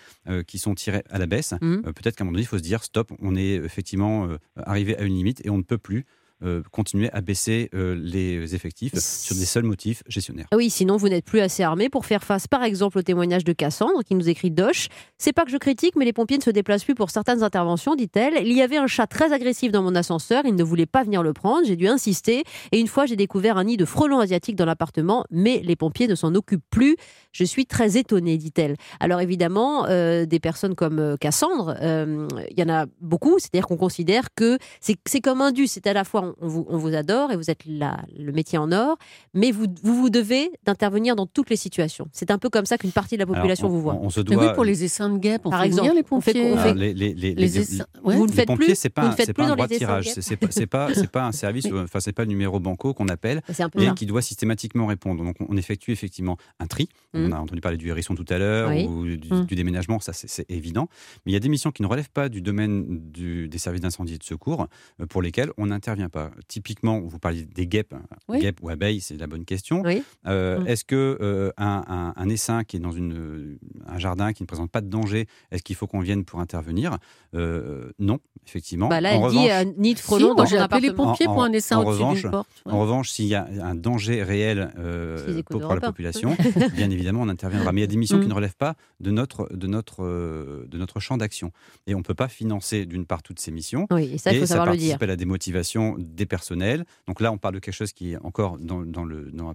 [0.46, 1.54] qui sont tirés à la baisse.
[1.62, 4.96] Euh, Peut-être qu'à un moment donné, il faut se dire stop, on est effectivement arrivé
[4.98, 6.04] à une limite et on ne peut plus
[6.44, 10.46] euh, continuer à baisser euh, les effectifs sur des seuls motifs gestionnaires.
[10.54, 13.52] Oui, sinon vous n'êtes plus assez armé pour faire face, par exemple, au témoignage de
[13.52, 14.86] Cassandre qui nous écrit Doche.
[15.18, 17.96] C'est pas que je critique, mais les pompiers ne se déplacent plus pour certaines interventions,
[17.96, 18.34] dit-elle.
[18.46, 21.24] Il y avait un chat très agressif dans mon ascenseur, il ne voulait pas venir
[21.24, 22.44] le prendre, j'ai dû insister.
[22.70, 26.06] Et une fois, j'ai découvert un nid de frelons asiatiques dans l'appartement, mais les pompiers
[26.06, 26.96] ne s'en occupent plus.
[27.32, 28.76] Je suis très étonnée, dit-elle.
[29.00, 34.28] Alors évidemment, euh, des personnes comme Cassandre, il y en a beaucoup, c'est-à-dire qu'on considère
[34.36, 37.36] que c'est comme un dû, c'est à la fois on vous, on vous adore et
[37.36, 38.96] vous êtes là, le métier en or,
[39.34, 42.06] mais vous vous, vous devez d'intervenir dans toutes les situations.
[42.12, 43.94] C'est un peu comme ça qu'une partie de la population Alors, on- vous voit.
[43.94, 44.46] On, on se Mais doit.
[44.48, 46.52] oui, pour les essaims de guêpes, on Par fait exemple, venir les on fait- pompiers.
[46.52, 48.16] on Ah, fait- les, les- les- Les les- essaims- ouais.
[48.16, 50.46] Vous ne les faites pompiers, plus c'est pas, un- pas droit de tirage, c'est pas,
[50.50, 53.42] c'est pas, c'est pas un service, euh, enfin c'est pas le numéro banco qu'on appelle
[53.78, 55.24] et qui doit systématiquement répondre.
[55.24, 56.88] Donc on effectue effectivement un tri.
[57.14, 57.26] Mm.
[57.26, 58.86] On a entendu parler du hérisson tout à l'heure Oui.
[58.86, 59.44] ou du, Mm.
[59.46, 60.88] du déménagement, ça c'est- c'est évident.
[61.24, 63.80] Mais il y a des missions qui ne relèvent pas du domaine du- des services
[63.82, 64.66] d'incendie et de secours
[65.00, 66.17] euh, pour lesquelles on n'intervient pas.
[66.48, 68.02] Typiquement, vous parliez des guêpes, hein.
[68.28, 68.38] Oui.
[68.40, 69.82] guêpes ou abeilles, c'est la bonne question.
[69.84, 70.02] Oui.
[70.26, 70.66] Euh, Mm.
[70.66, 74.42] Est-ce que euh, un, un- un essaim qui est dans une, euh, un jardin qui
[74.42, 76.98] ne présente pas de danger, est-ce qu'il faut qu'on vienne pour intervenir?
[77.34, 78.88] Euh, Non, effectivement.
[78.88, 80.92] Bah là, en elle dit revanche, euh, nid de Si, frelons dans j'ai appelé les
[80.94, 82.48] pompiers En- pour un en au-dessus revanche- d'une porte.
[82.66, 82.72] ouais.
[82.72, 86.36] En revanche, s'il y a un danger réel euh, pour, la population,
[86.74, 87.72] bien évidemment, on interviendra.
[87.72, 88.30] Mais il y a des missions qui Mm.
[88.30, 91.52] ne relèvent pas de notre, de notre, euh, de notre champ d'action.
[91.86, 93.86] Et on ne peut pas financer, d'une part, toutes ces missions.
[93.90, 95.02] Oui, et ça, il et faut ça savoir le participe dire.
[95.02, 96.84] à la démotivation des personnels.
[97.06, 99.54] Donc là, on parle de quelque chose qui est encore dans, dans le, dans-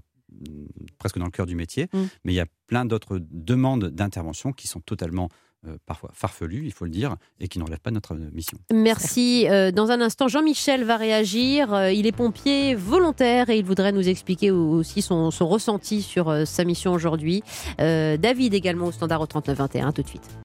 [0.98, 1.88] presque dans le cœur du métier.
[1.94, 2.00] Mm.
[2.24, 5.30] Mais il y a plein d'autres demandes d'intervention qui sont totalement
[5.66, 8.30] euh, parfois farfelues, il faut le dire, et qui ne relèvent pas de notre euh,
[8.34, 8.58] mission.
[8.74, 9.48] Merci.
[9.50, 11.74] Euh, dans un instant, Jean-Michel va réagir.
[11.74, 16.46] Euh, il est pompier volontaire et il voudrait nous expliquer aussi son, son ressenti sur
[16.46, 17.44] sa mission aujourd'hui.
[17.78, 19.92] David également au standard au 3921.
[19.94, 20.43] Tout de suite.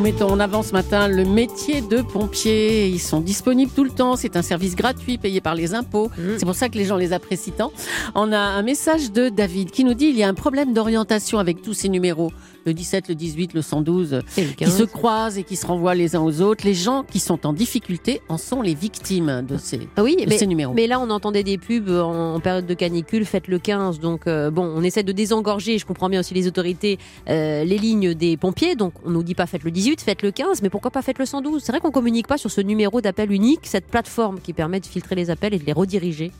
[0.00, 2.88] Nous mettons en avant ce matin le métier de pompier.
[2.88, 4.16] Ils sont disponibles tout le temps.
[4.16, 6.08] C'est un service gratuit payé par les impôts.
[6.16, 6.38] Mm.
[6.38, 7.70] C'est pour ça que les gens les apprécient tant.
[8.14, 11.38] On a un message de David qui nous dit il y a un problème d'orientation
[11.38, 12.32] avec tous ces numéros.
[12.66, 14.76] Le 17, le 18, le 112, Et le qui 15.
[14.78, 16.66] se croisent et qui se renvoient les uns aux autres.
[16.66, 20.28] Les gens qui sont en difficulté en sont les victimes de ces, Ah oui, de
[20.28, 20.74] mais, ces numéros.
[20.74, 23.98] mais là, on entendait des pubs en, en période de canicule, faites le 15.
[24.00, 26.98] Donc, euh, bon, on essaie de désengorger, je comprends bien aussi les autorités,
[27.28, 28.74] euh, les lignes des pompiers.
[28.76, 31.18] Donc, on nous dit pas faites le 18, faites le 15, mais pourquoi pas faites
[31.18, 34.52] le 112 C'est vrai qu'on communique pas sur ce numéro d'appel unique, cette plateforme qui
[34.52, 36.30] permet de filtrer les appels et de les rediriger.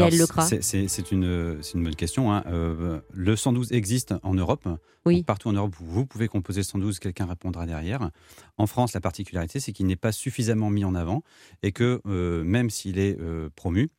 [0.00, 0.12] Yael
[0.88, 2.32] c'est- une, bonne question.
[2.32, 2.42] hein.
[2.46, 4.68] Euh, le 112 existe en Europe.
[5.04, 5.16] Oui.
[5.16, 8.10] Donc, partout en Europe, vous pouvez composer le 112, quelqu'un répondra derrière.
[8.56, 11.22] En France, la particularité, c'est qu'il n'est pas suffisamment mis en avant
[11.62, 13.90] et que euh, même s'il est euh, promu,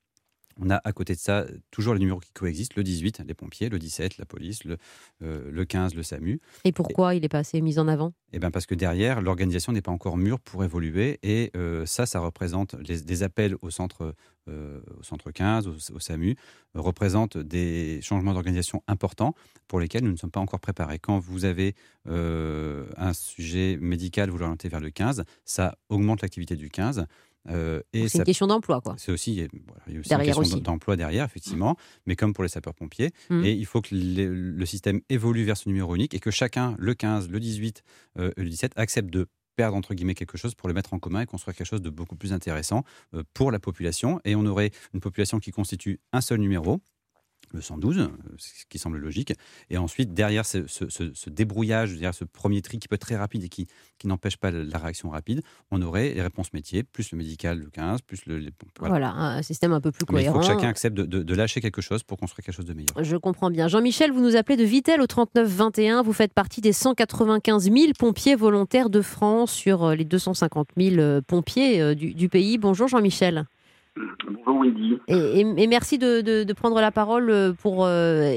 [0.60, 3.70] on a à côté de ça toujours les numéros qui coexistent, le 18, les pompiers,
[3.70, 4.78] le 17, la police, le,
[5.22, 6.40] euh, le 15, le SAMU.
[6.64, 8.14] Et pourquoi il n'est pas assez mis en avant?
[8.32, 12.06] Eh ben parce que derrière, l'organisation n'est pas encore mûre pour évoluer et euh, ça,
[12.06, 14.16] ça représente les- des appels au centre,
[14.50, 16.36] euh, au centre 15, au, au SAMU,
[16.74, 19.36] représente des changements d'organisation importants
[19.68, 21.00] pour lesquels nous ne sommes pas encore préparés.
[21.00, 21.76] Quand vous avez
[22.08, 27.06] un sujet médical, vous l'orientez vers le 15, ça augmente l'activité du 15.
[27.50, 28.96] Euh, et C'est une question d'emploi, quoi.
[28.98, 31.76] c'est aussi, voilà, il y a aussi Derrière une question d'emploi derrière, effectivement,
[32.06, 33.12] mais comme pour les sapeurs-pompiers.
[33.30, 33.44] Mm.
[33.44, 36.76] Et il faut que le, le système évolue vers ce numéro unique et que chacun,
[36.80, 37.84] le 15, le 18,
[38.20, 41.22] euh, le 17, accepte de perdre entre guillemets quelque chose pour le mettre en commun
[41.22, 42.84] et construire quelque chose de beaucoup plus intéressant
[43.14, 44.20] euh, pour la population.
[44.26, 46.82] Et on aurait une population qui constitue un seul numéro
[47.54, 49.34] le 112, euh, ce qui semble logique.
[49.70, 53.02] Et ensuite, derrière ce, ce- ce- ce débrouillage, derrière ce premier tri qui peut être
[53.06, 53.68] très rapide et qui,
[54.00, 55.42] qui n'empêche pas la réaction rapide,
[55.72, 58.40] on aurait les réponses métiers, plus le médical, le 15, plus le...
[58.40, 58.50] les-
[58.80, 60.40] Voilà, un système un peu plus Mais il faut cohérent.
[60.40, 63.04] que chacun accepte de, de- de lâcher quelque chose pour construire quelque chose de meilleur.
[63.04, 63.68] Je comprends bien.
[63.68, 66.02] Jean-Michel, vous nous appelez de Vitel au 3921.
[66.04, 70.96] Vous faites partie des 195 000 pompiers volontaires de France sur euh, les 250 000
[70.98, 72.58] euh, pompiers du, du pays.
[72.58, 73.46] Bonjour Jean-Michel.
[73.96, 75.00] Bonjour Wendy.
[75.08, 78.34] Et, et- et merci de, de- de prendre la parole euh, pour euh,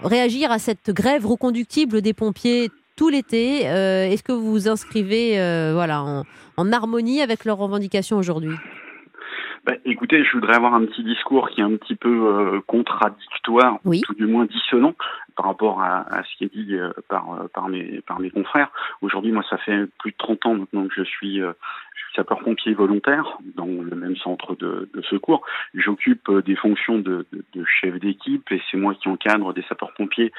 [0.00, 3.66] réagir à cette grève reconductible des pompiers tout l'été.
[3.68, 6.24] Euh, Est-ce que vous vous inscrivez euh, voilà, en,
[6.58, 8.54] en harmonie avec leurs revendications aujourd'hui?
[9.64, 13.94] Bah, écoutez, je voudrais avoir un petit discours qui est un petit peu contradictoire, ou
[14.02, 14.94] tout du moins dissonant
[15.36, 16.76] par rapport à, à ce qui est dit
[17.08, 18.70] par, par, mes, par mes confrères.
[19.02, 21.40] Aujourd'hui, moi, ça fait plus de 30 ans maintenant que je suis
[22.14, 25.42] sapeur-pompier volontaire dans le même centre de, de secours.
[25.74, 29.62] J'occupe euh, des fonctions de, de, de chef d'équipe et c'est moi qui encadre des
[29.68, 30.32] sapeurs-pompiers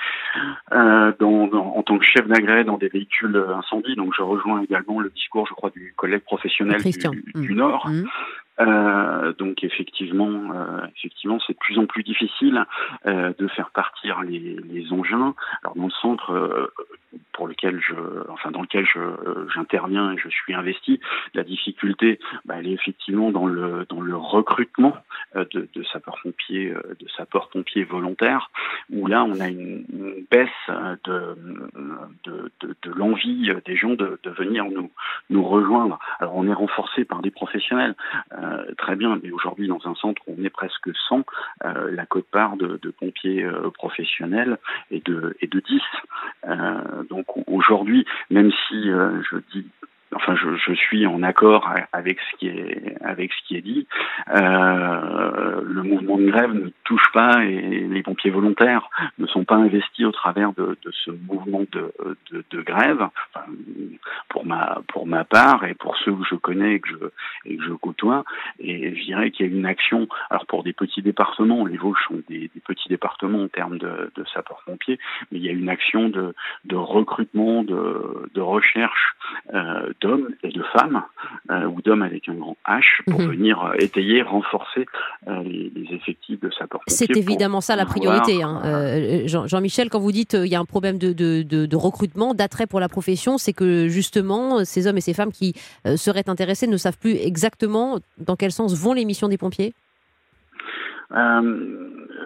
[0.73, 3.95] euh, dans, dans- en tant que chef d'agrès dans des véhicules euh, incendies.
[3.95, 6.79] Donc, je rejoins également le discours, je crois, du collègue professionnel
[7.11, 7.87] du, du Nord.
[8.59, 12.63] Euh, donc effectivement, euh, effectivement, c'est de plus en plus difficile
[13.07, 15.33] euh, de faire partir les, les engins.
[15.63, 16.71] Alors dans le centre
[17.47, 17.79] lequel
[18.51, 18.99] dans lequel je
[19.53, 20.99] j'interviens et je suis investi,
[21.33, 24.95] la difficulté, bah, elle est effectivement dans le dans le recrutement
[25.35, 28.51] euh, de, sapeurs-pompiers, euh, de sapeurs-pompiers volontaires,
[28.91, 29.83] où là on a une,
[30.29, 31.35] baisse euh, de
[32.23, 34.91] de, l'envie des gens de, venir nous
[35.29, 35.99] nous rejoindre.
[36.19, 37.95] Alors on est renforcé par des professionnels,
[38.37, 41.25] euh, très bien, mais aujourd'hui dans un centre où on est presque 100,
[41.65, 44.57] euh, la cote-part de, pompiers euh, professionnels
[44.91, 45.81] est de, est de 10.
[46.47, 49.67] Euh, donc aujourd'hui, même si euh, je dis
[50.15, 53.87] Enfin, je, je suis en accord avec ce qui est avec ce qui est dit.
[54.29, 58.89] Euh, le mouvement de grève ne touche pas et les pompiers volontaires
[59.19, 61.93] ne sont pas investis au travers de, de ce mouvement de,
[62.31, 63.07] de, de grève.
[64.29, 66.95] Pour ma pour ma part et pour ceux que je connais et que je
[67.45, 68.23] et que je côtoie.
[68.59, 70.07] Et je dirais qu'il y a une action.
[70.29, 74.11] Alors pour des petits départements, les Vosges sont des, des petits départements en termes de,
[74.15, 74.99] de sapeurs-pompiers,
[75.31, 76.33] mais il y a une action de,
[76.65, 79.15] de recrutement, de, de recherche
[79.53, 81.03] euh, d'hommes et de femmes,
[81.51, 83.27] euh, ou d'hommes avec un grand H, pour Mhm.
[83.29, 84.85] venir euh, étayer, renforcer
[85.27, 86.95] euh, les, les effectifs de sapeurs-pompiers.
[86.95, 88.41] C'est pour évidemment ça la priorité.
[88.43, 88.61] hein.
[88.65, 91.75] Euh, Jean- Jean-Michel, quand vous dites qu'il y a un problème de, de- de- de
[91.75, 95.53] recrutement, d'attrait pour la profession, c'est que justement, ces hommes et ces femmes qui
[95.95, 99.73] seraient intéressés ne savent plus exactement dans quel sens vont les missions des pompiers?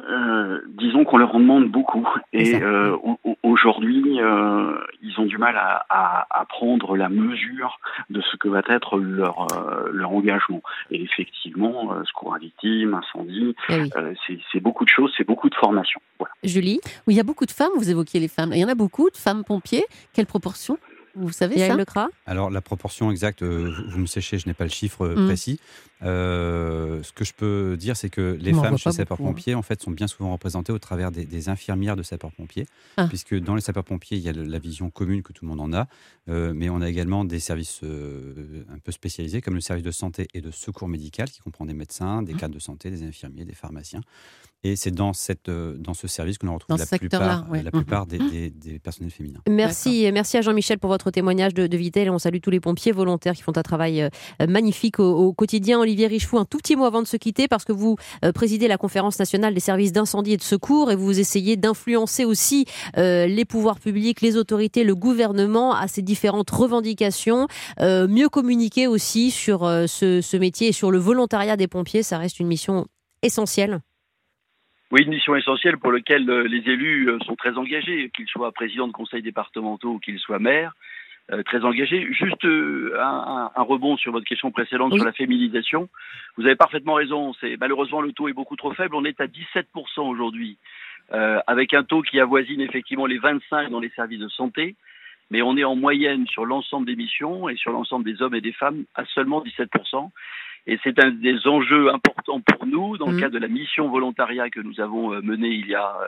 [0.10, 5.26] Euh, disons qu'on leur en demande beaucoup et euh, au- au- aujourd'hui euh, ils ont
[5.26, 7.80] du mal à, à, à prendre la mesure
[8.10, 12.94] de ce que va être leur euh, leur engagement et effectivement euh, secours à victimes
[12.94, 13.90] incendie Eh oui.
[13.96, 16.34] euh, c'est c'est beaucoup de choses c'est beaucoup de formation voilà.
[16.44, 16.80] Julie?
[17.08, 18.52] Oui, il y a beaucoup de femmes, vous évoquiez les femmes.
[18.54, 19.84] Il y en a beaucoup de femmes pompiers.
[20.14, 20.78] Quelle proportion?
[21.16, 24.48] Vous savez Yael ça Lecras Alors la proportion exacte, euh, vous, vous me séchez, je
[24.48, 25.26] n'ai pas le chiffre euh, Mm.
[25.28, 25.60] précis.
[26.04, 29.82] Euh, ce que je peux dire, c'est que les On femmes chez sapeurs-pompiers, en fait,
[29.82, 33.08] sont bien souvent représentées au travers des, des infirmières de sapeurs-pompiers, Ah.
[33.08, 35.62] puisque dans les sapeurs-pompiers, il y a le- la vision commune que tout le monde
[35.62, 35.88] en a,
[36.30, 39.92] euh, mais on a également des services euh, un peu spécialisés, comme le service de
[39.92, 42.26] santé et de secours médical, qui comprend des médecins, Mmh.
[42.26, 44.02] des cadres de santé, des infirmiers, des pharmaciens.
[44.64, 47.62] Et c'est dans, cette, euh, dans ce service que l'on retrouve Dans la plupart, ouais.
[47.62, 47.84] la Mhm.
[47.84, 49.40] plupart des, des- des personnels féminins.
[49.48, 52.08] Merci, merci à Jean-Michel pour votre témoignage de, de Vitel.
[52.08, 54.10] Et on salue tous les pompiers volontaires qui font un travail euh,
[54.48, 55.80] magnifique au, au quotidien.
[55.80, 58.68] Olivier Richefou, un tout petit mot avant de se quitter parce que vous euh, présidez
[58.68, 62.66] la conférence nationale des services d'incendie et de secours et vous essayez d'influencer aussi
[62.98, 67.48] euh, les pouvoirs publics, les autorités, le gouvernement à ces différentes revendications.
[67.82, 72.02] Euh, mieux communiquer aussi sur euh, ce, ce métier et sur le volontariat des pompiers.
[72.02, 72.88] Ça reste une mission
[73.22, 73.80] essentielle.
[74.92, 78.52] Oui, une mission essentielle pour laquelle euh, les élus euh, sont très engagés, qu'ils soient
[78.52, 80.74] présidents de conseils départementaux ou qu'ils soient maires,
[81.32, 82.08] euh, très engagés.
[82.14, 85.90] Juste euh, un, un- rebond sur votre question précédente sur la féminisation.
[86.38, 87.34] Vous avez parfaitement raison.
[87.42, 88.96] C'est malheureusement le taux est beaucoup trop faible.
[88.96, 89.64] On est à 17%
[90.08, 90.58] aujourd'hui,
[91.14, 94.76] euh, avec un taux qui avoisine effectivement les 25 dans les services de santé.
[95.32, 98.42] Mais on est en moyenne sur l'ensemble des missions et sur l'ensemble des hommes et
[98.42, 100.12] des femmes à seulement 17%.
[100.68, 104.50] Et c'est un des enjeux importants pour nous dans le cadre de la mission volontariat
[104.50, 106.08] que nous avons euh, menée il y a euh,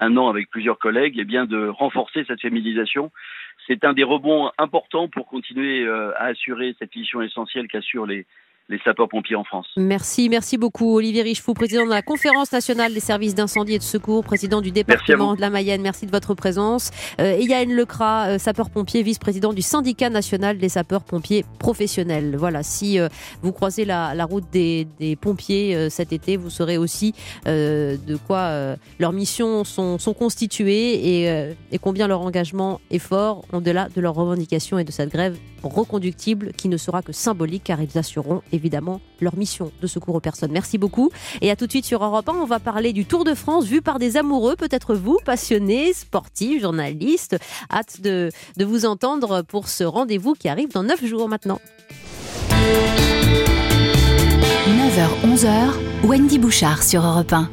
[0.00, 3.10] un an avec plusieurs collègues, et bien de renforcer cette féminisation.
[3.66, 8.26] C'est un des rebonds importants pour continuer euh, à assurer cette mission essentielle qu'assurent les,
[8.68, 9.66] les sapeurs-pompiers en France.
[9.76, 13.82] Merci, merci beaucoup Olivier Richefou, président de la Conférence nationale des services d'incendie et de
[13.82, 15.82] secours, président du département de la Mayenne.
[15.82, 16.90] Merci de votre présence.
[17.20, 22.36] Euh, et Yann Lecras, euh, sapeur-pompier, vice-président du syndicat national des sapeurs-pompiers professionnels.
[22.38, 23.08] Voilà, si euh,
[23.42, 24.86] vous croisez la, route des,
[25.20, 32.08] pompiers cet été, vous saurez aussi de quoi leurs missions sont, constituées et, et combien
[32.08, 35.36] leur engagement est fort au-delà de leurs revendications et de cette grève
[35.68, 40.20] reconductible qui ne sera que symbolique car ils assureront évidemment leur mission de secours aux
[40.20, 40.52] personnes.
[40.52, 41.10] Merci beaucoup.
[41.40, 43.64] Et à tout de suite sur Europe 1, on va parler du Tour de France
[43.64, 47.36] vu par des amoureux, peut-être vous, passionnés, sportifs, journalistes.
[47.70, 51.60] Hâte de, de vous entendre pour ce rendez-vous qui arrive dans 9 jours maintenant.
[54.66, 55.72] 9h-11h,
[56.04, 57.50] Wendy Bouchard sur Europe 1.